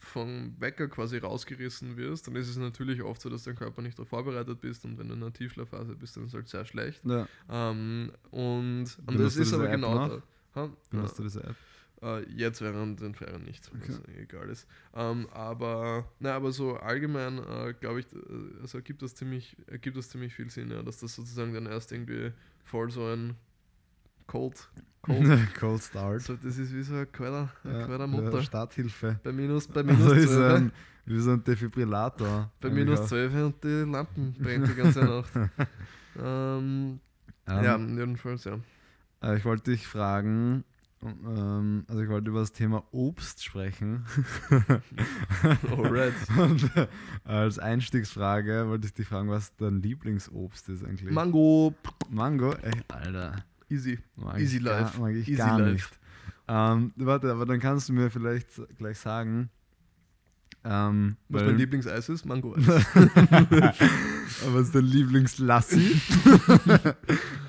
[0.00, 3.98] vom Wecker quasi rausgerissen wirst, dann ist es natürlich oft so, dass dein Körper nicht
[3.98, 6.64] darauf vorbereitet bist und wenn du in einer Tiefschlafphase bist, dann ist es halt sehr
[6.64, 7.04] schlecht.
[7.04, 10.22] Ja, Ähm, und, und das ist aber App genau da.
[10.56, 10.70] Ha?
[10.90, 11.56] benutzt du diese App?
[12.02, 13.92] Äh, jetzt während den Ferien nicht, Okay.
[13.92, 14.66] was egal ist.
[14.94, 19.98] Ähm, aber, na, aber so allgemein, äh, glaube ich, äh, also gibt das ziemlich, ergibt
[19.98, 22.32] das ziemlich viel Sinn, ja, dass das sozusagen dann erst irgendwie
[22.64, 23.36] voll so ein
[24.30, 24.68] Cold,
[25.02, 26.22] Cold, Cold Start.
[26.22, 28.42] so, das ist wie so ein kalter, ein Ja, kalter ja.
[28.42, 29.18] Starthilfe.
[29.24, 30.72] Bei minus, bei minus Also ist 12, ein,
[31.06, 32.50] wie so ein Defibrillator.
[32.60, 33.06] bei minus auch.
[33.06, 35.30] 12 und die Lampen brennt die ganze Nacht.
[36.16, 37.00] ähm,
[37.48, 38.58] Ähm, ja, jedenfalls, ja.
[39.22, 40.62] äh, Ich wollte dich fragen,
[41.02, 44.04] ähm, also ich wollte über das Thema Obst sprechen.
[45.70, 46.14] Alright.
[46.36, 46.86] Und äh,
[47.24, 51.10] als Einstiegsfrage wollte ich dich fragen, was dein Lieblingsobst ist eigentlich.
[51.10, 51.74] Mango,
[52.10, 52.52] Mango?
[52.62, 53.44] Ey, Alter.
[53.70, 53.98] Easy.
[54.36, 55.18] Easy gar, life.
[55.18, 55.94] Ich Easy gar life.
[56.48, 59.50] Ähm, warte, aber dann kannst du mir vielleicht gleich sagen,
[60.62, 62.26] ähm, Was mein Lieblingseis ist?
[62.26, 62.54] Mango.
[64.52, 65.88] Was ist dein Lieblingslassi?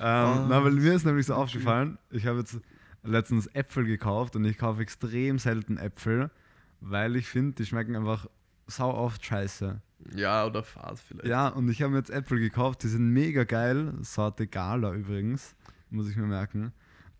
[0.00, 2.58] Na, weil mir ist nämlich so aufgefallen, ich habe jetzt
[3.02, 6.30] letztens Äpfel gekauft und ich kaufe extrem selten Äpfel.
[6.80, 8.26] weil ich finde, die schmecken einfach
[8.66, 9.80] sau oft scheiße.
[10.14, 11.28] Ja, oder Fahrt vielleicht.
[11.28, 13.92] Ja, und ich habe mir jetzt Äpfel gekauft, die sind mega geil.
[14.00, 15.54] Sorte Gala übrigens,
[15.92, 16.72] muss ich mir merken.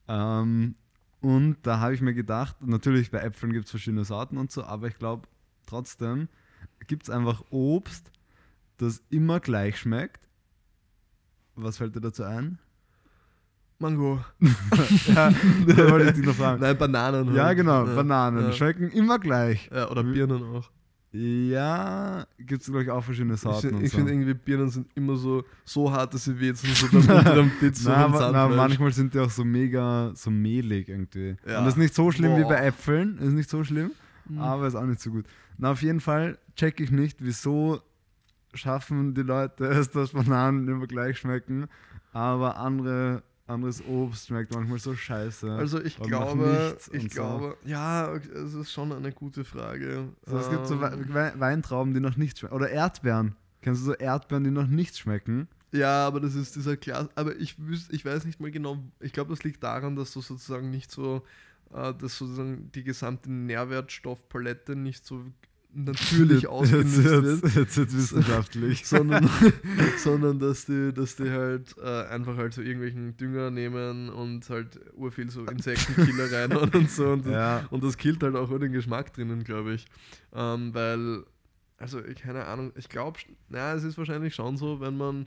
[0.08, 0.74] Ähm,
[1.20, 4.64] und da habe ich mir gedacht, natürlich bei Äpfeln gibt es verschiedene Sorten und so,
[4.64, 5.28] aber ich glaube
[5.66, 6.28] trotzdem
[6.87, 8.11] gibt es einfach Obst,
[8.78, 10.20] das immer gleich schmeckt.
[11.54, 12.58] Was fällt dir dazu ein?
[13.78, 14.24] Mango.
[15.06, 15.30] ja,
[15.66, 16.61] da wollte ich dich noch fragen.
[16.61, 17.35] Nein, Bananen.
[17.35, 17.58] Ja, halt.
[17.58, 17.94] genau, Ja.
[17.94, 18.52] Bananen Ja.
[18.52, 19.68] schmecken immer gleich.
[19.72, 20.70] Ja, oder Birnen auch.
[21.12, 23.75] Ja, gibt es, glaube ich, auch verschiedene Ich, Sorten.
[23.75, 23.98] und ich so.
[23.98, 27.51] finde irgendwie Birnen sind immer so, so hart, dass sie wehtun, so dann unter dem
[27.61, 31.37] Pizza na, aber, na, manchmal sind die auch so mega so mehlig irgendwie.
[31.46, 31.59] Ja.
[31.59, 32.48] Und das ist nicht so schlimm wie Boah.
[32.51, 33.90] bei Äpfeln, ist nicht so schlimm,
[34.29, 34.38] Mhm.
[34.38, 35.27] aber ist auch nicht so gut.
[35.59, 37.81] Na, auf jeden Fall check ich nicht, wieso
[38.55, 41.66] schaffen die Leute es, dass Bananen immer gleich schmecken,
[42.12, 45.50] aber andere, anderes Obst schmeckt manchmal so scheiße.
[45.52, 47.20] Also ich glaube, nichts ich und so.
[47.20, 50.09] glaube, ja, es ist schon eine gute Frage.
[50.26, 52.55] So, es gibt so Ähm, We We Weintrauben, die noch nicht schmecken.
[52.55, 53.35] Oder Erdbeeren.
[53.61, 55.48] Kennst du so Erdbeeren, die noch nicht schmecken?
[55.72, 57.09] Ja, aber das ist dieser Klass.
[57.14, 57.57] Aber ich
[57.90, 58.78] ich weiß nicht mal genau.
[59.00, 61.22] Ich glaube, das liegt daran, dass du sozusagen nicht so,
[61.72, 65.24] äh, dass sozusagen die gesamte Nährwertstoffpalette nicht so
[65.74, 67.24] natürlich jetzt, wird.
[67.24, 68.87] jetzt, jetzt, jetzt wissenschaftlich.
[68.87, 69.28] sondern,
[69.98, 74.80] sondern dass die, dass die halt äh, einfach halt so irgendwelchen Dünger nehmen und halt
[74.94, 77.11] urviel so Insektenkiller reinhauen und so.
[77.11, 79.87] Und, ja, und das killt halt auch nur den Geschmack drinnen, glaube ich.
[80.35, 81.24] Ähm, weil,
[81.78, 85.26] also ich, keine Ahnung, ich glaube, naja, es ist wahrscheinlich schon so, wenn man,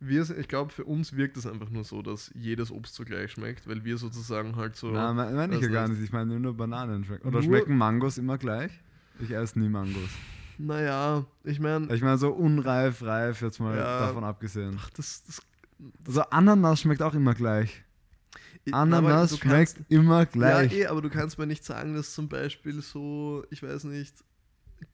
[0.00, 3.32] wir, ich glaube, für uns wirkt es einfach nur so, dass jedes Obst so gleich
[3.32, 4.90] schmeckt, weil wir sozusagen halt so.
[4.90, 6.02] Nein, meine mein ich ja das gar nicht.
[6.02, 7.28] Ich meine nur Bananen schmecken.
[7.28, 8.72] Oder schmecken Mangos immer gleich?
[9.20, 10.10] Ich esse nie Mangos.
[10.58, 14.00] Naja, ich meine, Ich meine so unreif, reif, jetzt mal Ja.
[14.06, 14.76] davon abgesehen.
[14.80, 15.42] ach, das, das
[16.06, 17.82] Also Ananas schmeckt auch immer gleich.
[18.70, 20.72] Ananas du schmeckt kannst- immer gleich.
[20.72, 24.14] Ja, eh, aber du kannst mir nicht sagen, dass zum Beispiel so, ich weiß nicht,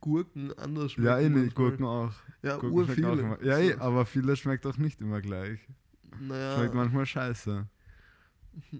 [0.01, 1.07] Gurken anders schmecken.
[1.09, 1.55] Ja, eh manchmal.
[1.55, 2.13] Gurken auch.
[2.43, 3.43] Ja, Gurken schmecken auch immer.
[3.45, 5.61] Ja, eh, So, aber viele schmeckt auch nicht immer gleich.
[6.21, 7.67] naja, Schmeckt manchmal scheiße.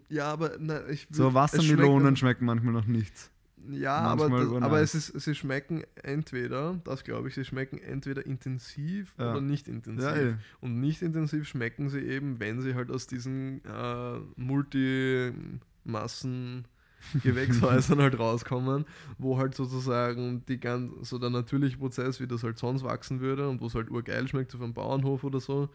[0.09, 3.31] ja, aber na, ich So würd- es Wassermelonen schmecken manchmal noch nichts.
[3.69, 8.25] Ja, aber, das, aber es ist, sie schmecken entweder, das glaube ich, sie schmecken entweder
[8.25, 9.33] intensiv Ja.
[9.33, 10.05] oder nicht intensiv.
[10.05, 10.35] Ja, eh.
[10.61, 16.67] Und nicht intensiv schmecken sie eben, wenn sie halt aus diesen äh, Multimassen
[17.23, 18.85] Gewächshäusern halt rauskommen,
[19.19, 23.49] wo halt sozusagen die ganz, so der natürliche Prozess, wie das halt sonst wachsen würde
[23.49, 25.71] und wo es halt urgeil schmeckt, so vom Bauernhof oder so,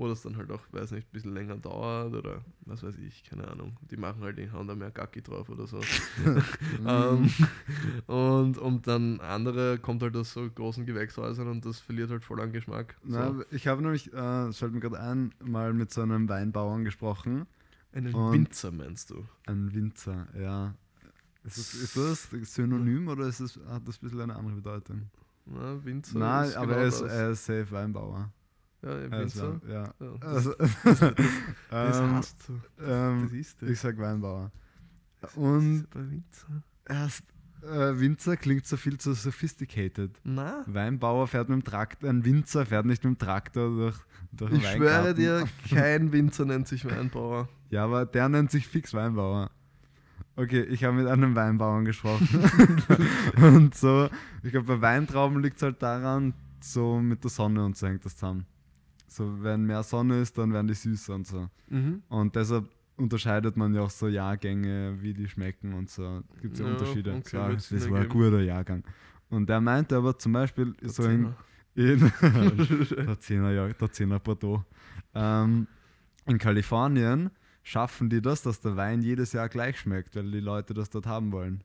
[0.00, 3.22] wo das dann halt auch, weiß nicht, ein bisschen länger dauert oder was weiß ich,
[3.22, 3.76] keine Ahnung.
[3.90, 5.78] Die machen halt, die hauen da mehr Gacki drauf oder so.
[6.86, 7.30] ähm,
[8.06, 12.40] und, und dann andere kommt halt aus so großen Gewächshäusern und das verliert halt voll
[12.40, 12.96] an Geschmack.
[13.04, 13.18] So.
[13.18, 16.82] Na, ich habe nämlich, äh, es fällt mir gerade ein, mal mit so einem Weinbauern
[16.82, 17.46] gesprochen.
[17.92, 19.26] Einen und- Winzer meinst du?
[19.44, 20.74] Ein Winzer, ja.
[21.44, 25.10] Ist das, ist das Synonym oder ist das, hat das ein bisschen eine andere Bedeutung?
[25.44, 28.32] Na, Winzer Nein, ist aber genau er, ist, er ist safe Weinbauer.
[28.82, 29.52] Ja, ist Winzer.
[29.62, 29.82] Wein- ja.
[30.00, 30.54] Ja, das, Also,
[31.70, 32.60] das ähm, hast du.
[32.84, 34.50] ähm, Das ist ich sag Weinbauer.
[35.20, 36.62] Das Und Winzer.
[36.88, 37.24] erst,
[37.62, 40.18] äh, Winzer klingt so viel zu sophisticated.
[40.24, 43.96] Na, Weinbauer fährt mit dem Traktor, ein Winzer fährt nicht mit dem Traktor durch,
[44.32, 47.48] durch ich schwöre dir, kein Winzer nennt sich Weinbauer.
[47.68, 49.50] Ja, aber der nennt sich fix Weinbauer.
[50.36, 52.26] Okay, ich habe mit einem Weinbauern gesprochen.
[53.36, 54.08] und so,
[54.42, 58.04] ich glaube, bei Weintrauben liegt es halt daran, so mit der Sonne und so hängt
[58.06, 58.46] das zusammen.
[59.10, 61.48] So, wenn mehr Sonne ist, dann werden die süßer und so.
[61.68, 62.02] Mhm.
[62.08, 66.22] Und deshalb unterscheidet man ja auch so Jahrgänge, wie die schmecken und so.
[66.40, 67.14] Gibt es ja, Ja, Unterschiede.
[67.16, 68.84] okay, wird's das war ein guter Jahrgang.
[69.28, 71.36] Und der meinte aber zum Beispiel so in, Zehner.
[71.74, 74.64] in der 10er, Jahr, der 10er Bordeaux.
[75.14, 75.66] Ähm,
[76.26, 77.30] in Kalifornien
[77.64, 81.06] schaffen die das, dass der Wein jedes Jahr gleich schmeckt, weil die Leute das dort
[81.06, 81.64] haben wollen.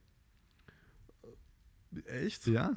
[2.08, 2.48] Echt?
[2.48, 2.74] Ja?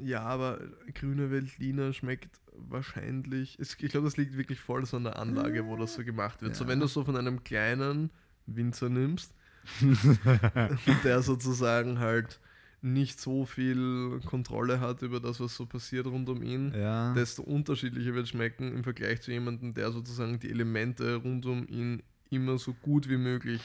[0.00, 0.60] Ja, aber
[0.94, 3.58] grüne Veltliner schmeckt wahrscheinlich.
[3.60, 6.56] Ich glaube, das liegt wirklich voll so an der Anlage, wo das so gemacht wird.
[6.56, 6.70] So, Ja.
[6.70, 8.10] wenn du so von einem kleinen
[8.46, 9.34] Winzer nimmst,
[11.04, 12.40] der sozusagen halt
[12.80, 17.12] nicht so viel Kontrolle hat über das, was so passiert rund um ihn, Ja.
[17.14, 21.66] desto unterschiedlicher wird es schmecken im Vergleich zu jemandem, der sozusagen die Elemente rund um
[21.68, 23.60] ihn immer so gut wie möglich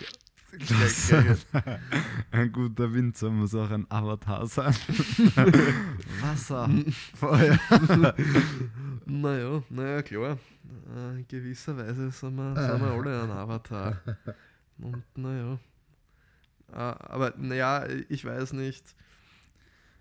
[2.32, 4.76] ein guter Winzer muss auch ein Avatar sein.
[6.22, 6.70] Wasser,
[7.16, 7.58] Feuer.
[9.06, 10.38] Naja, naja, klar.
[10.96, 14.02] Äh, in gewisser Weise sind wir, sind wir alle ein Avatar.
[14.78, 15.60] Und naja.
[16.72, 18.96] Äh, aber naja, ich weiß nicht.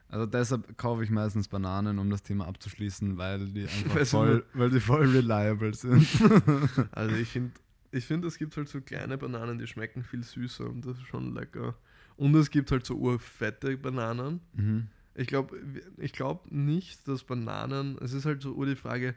[0.09, 4.69] Also deshalb kaufe ich meistens Bananen, um das Thema abzuschließen, weil die einfach voll, weil
[4.69, 6.07] die voll reliable sind.
[6.93, 7.53] Also ich finde,
[7.93, 11.07] ich find, es gibt halt so kleine Bananen, die schmecken viel süßer und das ist
[11.07, 11.77] schon lecker.
[12.17, 14.41] Und es gibt halt so urfette Bananen.
[14.53, 14.89] Mhm.
[15.15, 15.57] Ich glaube
[15.99, 19.15] ich glaub nicht, dass Bananen, es ist halt so ur die Frage,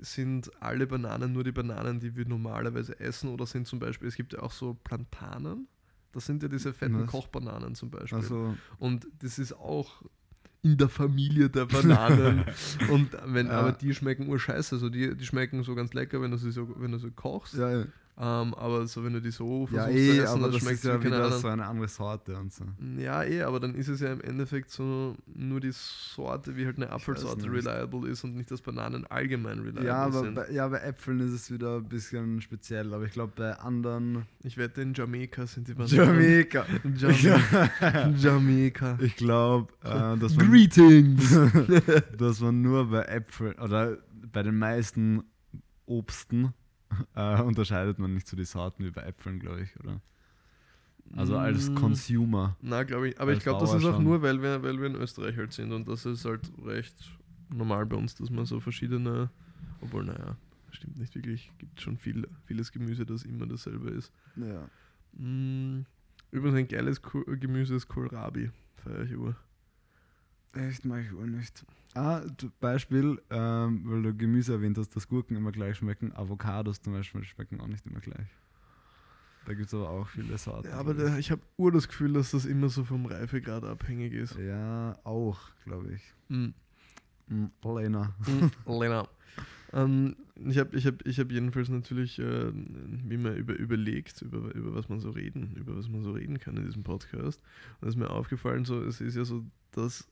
[0.00, 4.16] sind alle Bananen nur die Bananen, die wir normalerweise essen oder sind zum Beispiel, es
[4.16, 5.68] gibt ja auch so Plantanen,
[6.12, 7.10] das sind ja diese fetten Was?
[7.10, 8.18] Kochbananen zum Beispiel.
[8.18, 10.02] Also, Und das ist auch
[10.62, 12.44] in der Familie der Bananen.
[12.90, 13.52] und wenn, Ja.
[13.60, 14.76] aber die schmecken urscheiße.
[14.76, 17.54] Also die, die schmecken so ganz lecker, wenn du sie so, wenn du sie kochst.
[17.54, 17.84] ja, ja.
[18.18, 20.60] Ähm, aber so wenn du die so ja versuchst eh, zu essen, aber dann das
[20.60, 22.64] schmeckt es ja wieder so eine andere Sorte und so.
[22.98, 26.76] Ja, eh, aber dann ist es ja im Endeffekt so nur die Sorte, wie halt
[26.76, 30.34] eine Apfelsorte reliable ist und nicht, dass Bananen allgemein reliable Ja aber, sind.
[30.34, 34.26] bei, ja, bei Äpfeln ist es wieder ein bisschen speziell, aber ich glaube bei anderen.
[34.44, 35.96] Ich wette, in Jamaika sind die Bananen.
[35.96, 36.66] Jamaika.
[36.94, 38.08] Jamaika.
[38.16, 38.98] Jamaika.
[39.00, 41.34] Ich glaube, äh, dass, man, Greetings!
[42.18, 43.96] dass man nur bei Äpfeln oder
[44.30, 45.24] bei den meisten
[45.86, 46.52] Obsten
[47.14, 50.00] äh, unterscheidet man nicht so die Sorten wie bei Äpfeln, glaube ich, oder?
[51.16, 52.56] Also als Mm, Consumer.
[52.62, 53.20] Na, glaube ich.
[53.20, 54.04] Aber ich glaube, das ist auch schon.
[54.04, 56.94] nur, weil wir, weil wir in Österreich halt sind und das ist halt recht
[57.50, 59.28] normal bei uns, dass man so verschiedene,
[59.80, 60.36] obwohl, naja,
[60.70, 64.10] stimmt nicht wirklich, gibt schon viel, vieles Gemüse, das immer dasselbe ist.
[64.36, 64.68] Ja.
[65.20, 65.84] Mm,
[66.30, 68.50] übrigens ein geiles Gemüse ist Kohlrabi.
[68.76, 69.36] Feier ich über.
[70.54, 71.64] Echt, mag ich auch nicht.
[71.94, 72.22] Ah,
[72.60, 76.12] Beispiel, ähm, weil du Gemüse erwähnt hast, dass Gurken immer gleich schmecken.
[76.14, 78.28] Avocados zum Beispiel schmecken auch nicht immer gleich.
[79.44, 80.68] Da gibt es aber auch viele Sorten.
[80.68, 84.12] Ja, aber der, ich habe ur das Gefühl, dass das immer so vom Reifegrad abhängig
[84.12, 84.36] ist.
[84.36, 86.02] Ja, auch, glaube ich.
[86.28, 86.50] Mm.
[87.28, 88.14] Mm, Lena.
[88.66, 89.08] Lena.
[89.72, 94.54] Ähm, ich habe ich hab, ich hab jedenfalls natürlich, äh, wie man über, überlegt, über,
[94.54, 97.42] über was man so reden, über was man so reden kann in diesem Podcast.
[97.80, 100.06] Und es ist mir aufgefallen, so, es ist ja so das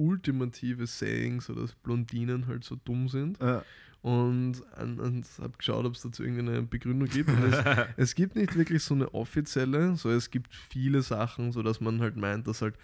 [0.00, 3.40] ultimative Saying, so dass Blondinen halt so dumm sind.
[3.40, 3.60] Äh,
[4.02, 7.28] Und, an- und habe geschaut, ob es dazu irgendeine Begründung gibt.
[7.28, 7.58] Und es,
[7.98, 12.00] es gibt nicht wirklich so eine offizielle, so es gibt viele Sachen, so dass man
[12.00, 12.76] halt meint, dass halt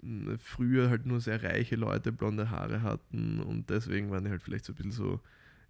[0.00, 4.42] mh, früher halt nur sehr reiche Leute blonde Haare hatten und deswegen waren die halt
[4.42, 5.20] vielleicht so ein bisschen so,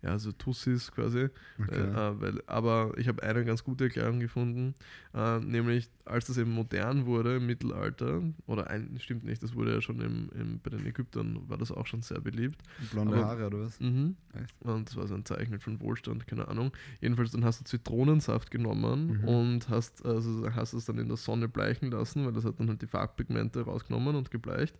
[0.02, 1.28] ja, so Tussis quasi.
[1.60, 1.80] okay.
[1.80, 4.74] Äh, äh, weil, aber ich habe eine ganz gute Erklärung gefunden,
[5.14, 9.72] äh, nämlich als das eben modern wurde im Mittelalter, oder ein, stimmt nicht, das wurde
[9.74, 12.60] ja schon im, im, bei den Ägyptern, war das auch schon sehr beliebt.
[12.90, 13.78] Blonde aber- Haare oder was?
[13.78, 14.16] Mhm.
[14.60, 16.72] Und das war so ein Zeichen von Wohlstand, keine Ahnung.
[17.00, 19.24] Jedenfalls dann hast du Zitronensaft genommen Mhm.
[19.28, 22.68] und hast, also hast es dann in der Sonne bleichen lassen, weil das hat dann
[22.68, 24.76] halt die Farbpigmente rausgenommen und gebleicht.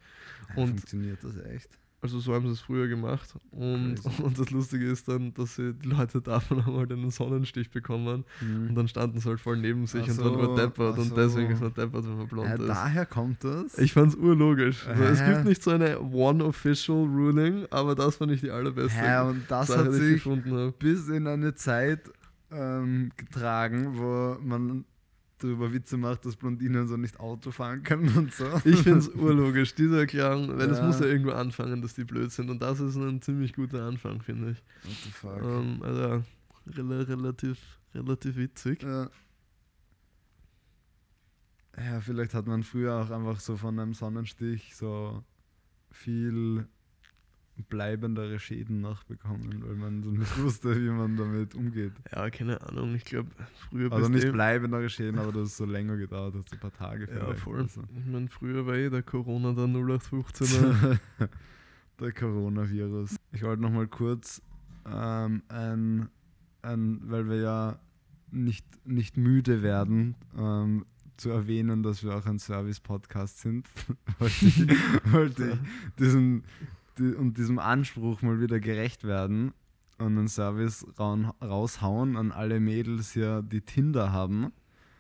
[0.57, 1.79] Und Funktioniert das echt?
[2.03, 3.33] Also so haben sie es früher gemacht.
[3.53, 4.23] Und, Crazy.
[4.23, 8.25] und das Lustige ist dann, dass sie, die Leute davon haben halt einen Sonnenstich bekommen
[8.41, 11.15] und dann standen sie halt voll neben sich Ach und so, nur deppert und so.
[11.15, 12.67] deswegen ist man deppert, wenn man blond ja, ist.
[12.67, 13.79] daher kommt das?
[13.79, 14.87] Ich fand's urlogisch.
[14.89, 19.21] Also, es gibt nicht so eine One-Official Ruling, aber das fand ich die allerbeste Hä,
[19.29, 20.25] und das Sache, hat sich
[20.81, 22.11] bis in eine Zeit
[22.51, 24.85] ähm, getragen, wo man
[25.43, 28.45] darüber Witze macht, dass Blondinen so nicht Auto fahren können und so.
[28.65, 30.87] Ich finde es urlogisch, diese Erklärung, weil es Ja.
[30.87, 34.23] muss ja irgendwo anfangen, dass die blöd sind und das ist ein ziemlich guter Anfang,
[34.23, 34.59] finde ich.
[34.85, 35.43] What the fuck?
[35.43, 36.25] Ähm, also
[36.77, 37.59] rela relativ,
[37.95, 38.83] relativ witzig.
[38.83, 39.11] Ja.
[41.79, 45.25] ja, vielleicht hat man früher auch einfach so von einem Sonnenstich so
[45.91, 46.67] viel
[47.69, 51.93] bleibendere Schäden nachbekommen, weil man so nicht wusste, wie man damit umgeht.
[52.11, 53.31] Ja, keine Ahnung, ich glaube,
[53.69, 57.09] früher Also nicht bleibendere Schäden, aber dass es so länger gedauert so ein paar Tage
[57.09, 57.61] Ja, vielleicht voll.
[57.61, 57.83] oder so.
[57.99, 60.99] Ich meine, früher war eh der Corona der 0815er.
[62.01, 63.17] Der Coronavirus.
[63.31, 64.43] Ich wollte noch mal kurz
[64.91, 66.09] ähm, ein,
[66.63, 67.79] ein, weil wir ja
[68.33, 70.85] nicht, nicht müde werden, ähm,
[71.17, 73.69] zu erwähnen, dass wir auch ein Service-Podcast sind,
[74.19, 74.67] wollte ich,
[75.13, 75.59] wollte ich
[75.99, 76.47] diesen, die,
[76.99, 79.53] und diesem Anspruch mal wieder gerecht werden
[79.99, 84.53] und einen Service raushauen an alle Mädels hier, die Tinder haben.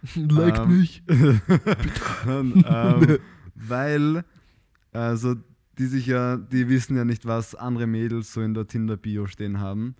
[0.14, 1.02] like Ähm, mich.
[2.26, 3.18] Und, ähm,
[3.54, 4.24] weil,
[4.92, 5.36] also,
[5.78, 9.60] die sich ja, die wissen ja nicht, was andere Mädels so in der Tinder-Bio stehen
[9.60, 9.94] haben.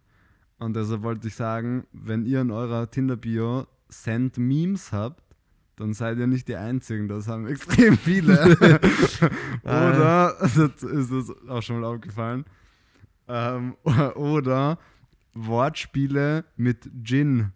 [0.58, 5.31] Und deshalb wollte ich sagen, wenn ihr in eurer Tinder-Bio Send Memes habt,
[5.76, 8.56] dann seid ihr nicht die Einzigen, das haben extrem viele.
[9.62, 12.44] oder, das ist das auch schon mal aufgefallen,
[13.28, 13.76] ähm,
[14.14, 14.78] oder
[15.34, 17.52] Wortspiele mit Gin.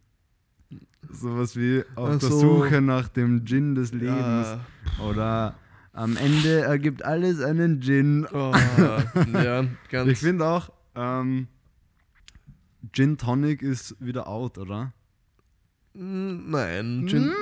[1.10, 2.40] Sowas wie auf Ach der so.
[2.40, 4.18] Suche nach dem Gin des Lebens.
[4.18, 4.60] Ja.
[5.04, 5.54] Oder
[5.92, 8.26] am Ende ergibt alles einen Gin.
[8.32, 8.52] Oh,
[9.32, 10.10] ja, ganz.
[10.10, 11.46] Ich finde auch, ähm,
[12.92, 14.92] Gin Tonic ist wieder out, oder?
[15.94, 17.32] Mm, Nein, Gin,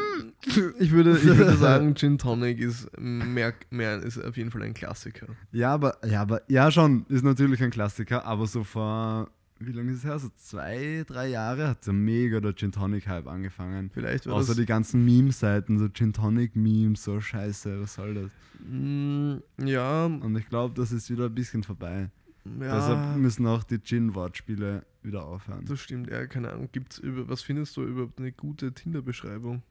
[0.46, 4.74] ich, würde, ich würde sagen, Gin Tonic ist mehr, mehr ist auf jeden Fall ein
[4.74, 5.26] Klassiker.
[5.52, 9.92] Ja, aber, ja, aber, ja schon, ist natürlich ein Klassiker, aber so vor, wie lange
[9.92, 10.18] ist es her?
[10.18, 13.90] So zwei, drei Jahre hat so mega der Gin Tonic Hype angefangen.
[13.92, 14.56] Vielleicht war Außer das.
[14.56, 18.30] die ganzen Meme-Seiten, so Gin Tonic Memes, so scheiße, was soll das?
[18.68, 22.10] Mm, ja, Und ich glaube, das ist wieder ein bisschen vorbei.
[22.44, 22.74] ja.
[22.76, 25.64] Deshalb müssen auch die Gin-Wortspiele wieder aufhören.
[25.66, 26.68] Das stimmt, ja, keine Ahnung.
[26.72, 29.62] Gibt's über, was findest du überhaupt eine gute Tinder-Beschreibung?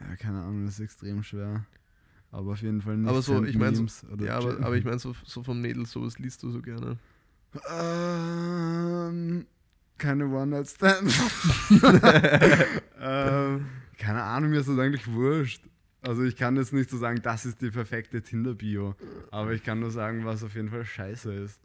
[0.00, 1.64] Ja, keine Ahnung, das ist extrem schwer.
[2.32, 3.86] Aber auf jeden Fall nicht Aber so, ich mein, so-
[4.24, 6.98] Ja, aber, aber ich meine, so, so vom Mädel, sowas liest du so gerne.
[7.70, 9.46] Ähm,
[9.98, 11.18] keine One-Night-Stands.
[13.00, 13.66] ähm,
[13.98, 15.62] keine Ahnung, mir ist das eigentlich wurscht.
[16.02, 18.94] Also ich kann jetzt nicht so sagen, das ist die perfekte Tinder-Bio.
[19.30, 21.58] Aber ich kann nur sagen, was auf jeden Fall scheiße ist.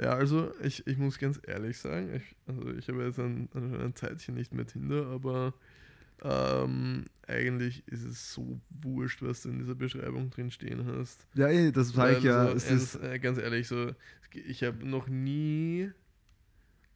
[0.00, 3.92] Ja, also ich, ich muss ganz ehrlich sagen, ich, also ich habe jetzt ein, ein
[3.96, 5.52] Zeitchen nicht mehr Tinder, aber
[6.22, 11.26] ähm, eigentlich ist es so wurscht, was du in dieser Beschreibung drin stehen hast.
[11.34, 12.48] Ja, eh, das sage ich ja.
[12.50, 13.92] so, Es ernst- äh, ganz ehrlich, so,
[14.32, 15.90] ich habe noch nie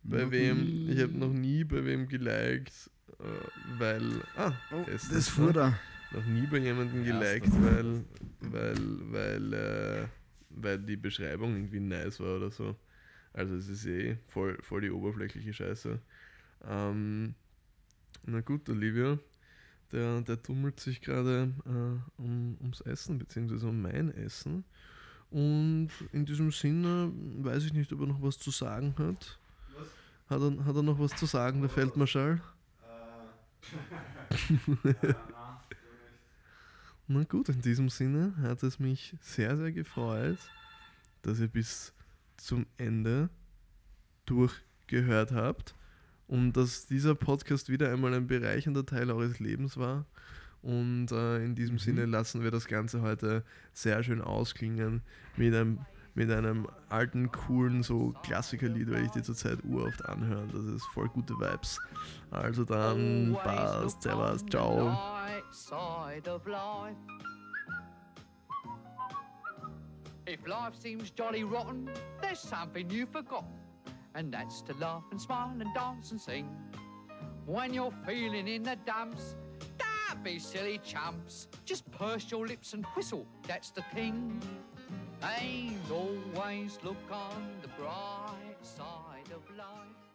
[0.02, 0.92] bei Noch wem, nie.
[0.92, 5.52] ich habe noch nie bei wem geliked, äh, weil, ah, Oh, es das ist fuhr
[5.52, 5.78] da.
[6.12, 8.04] noch nie bei jemandem geliked, weil,
[8.40, 10.06] weil, weil, äh,
[10.50, 12.76] weil die Beschreibung irgendwie nice war oder so.
[13.32, 16.00] Also es ist eh voll, voll die oberflächliche Scheiße.
[16.64, 17.34] Ähm,
[18.26, 19.18] na gut, Olivia,
[19.92, 24.64] der, der tummelt sich gerade äh, um, ums Essen, beziehungsweise um mein Essen.
[25.30, 29.38] Und in diesem Sinne weiß ich nicht, ob er noch was zu sagen hat.
[30.28, 32.42] Hat er, hat er noch was zu sagen, der Feldmarschall?
[37.08, 40.38] Na gut, in diesem Sinne hat es mich sehr, sehr gefreut,
[41.22, 41.92] dass ihr bis
[42.36, 43.30] zum Ende
[44.26, 45.74] durchgehört habt
[46.28, 50.04] und dass dieser Podcast wieder einmal ein bereichernder Teil eures Lebens war.
[50.62, 51.80] Und äh, in diesem Mhm.
[51.80, 55.02] Sinne lassen wir das Ganze heute sehr schön ausklingen
[55.36, 55.78] mit einem,
[56.14, 60.50] mit einem alten, coolen, so Klassikerlied, weil ich die zurzeit uroft anhören.
[60.52, 61.78] Das ist voll gute Vibes.
[62.30, 64.96] Also dann, passt, servus, ciao.
[70.28, 71.88] If life seems jolly rotten,
[72.20, 73.52] there's something you've forgotten,
[74.16, 76.48] and that's to laugh and smile and dance and sing.
[77.44, 79.36] When you're feeling in the dumps,
[79.78, 81.48] don't be silly chumps.
[81.64, 84.42] Just purse your lips and whistle, that's the thing.
[85.22, 90.05] And always look on the bright side of life.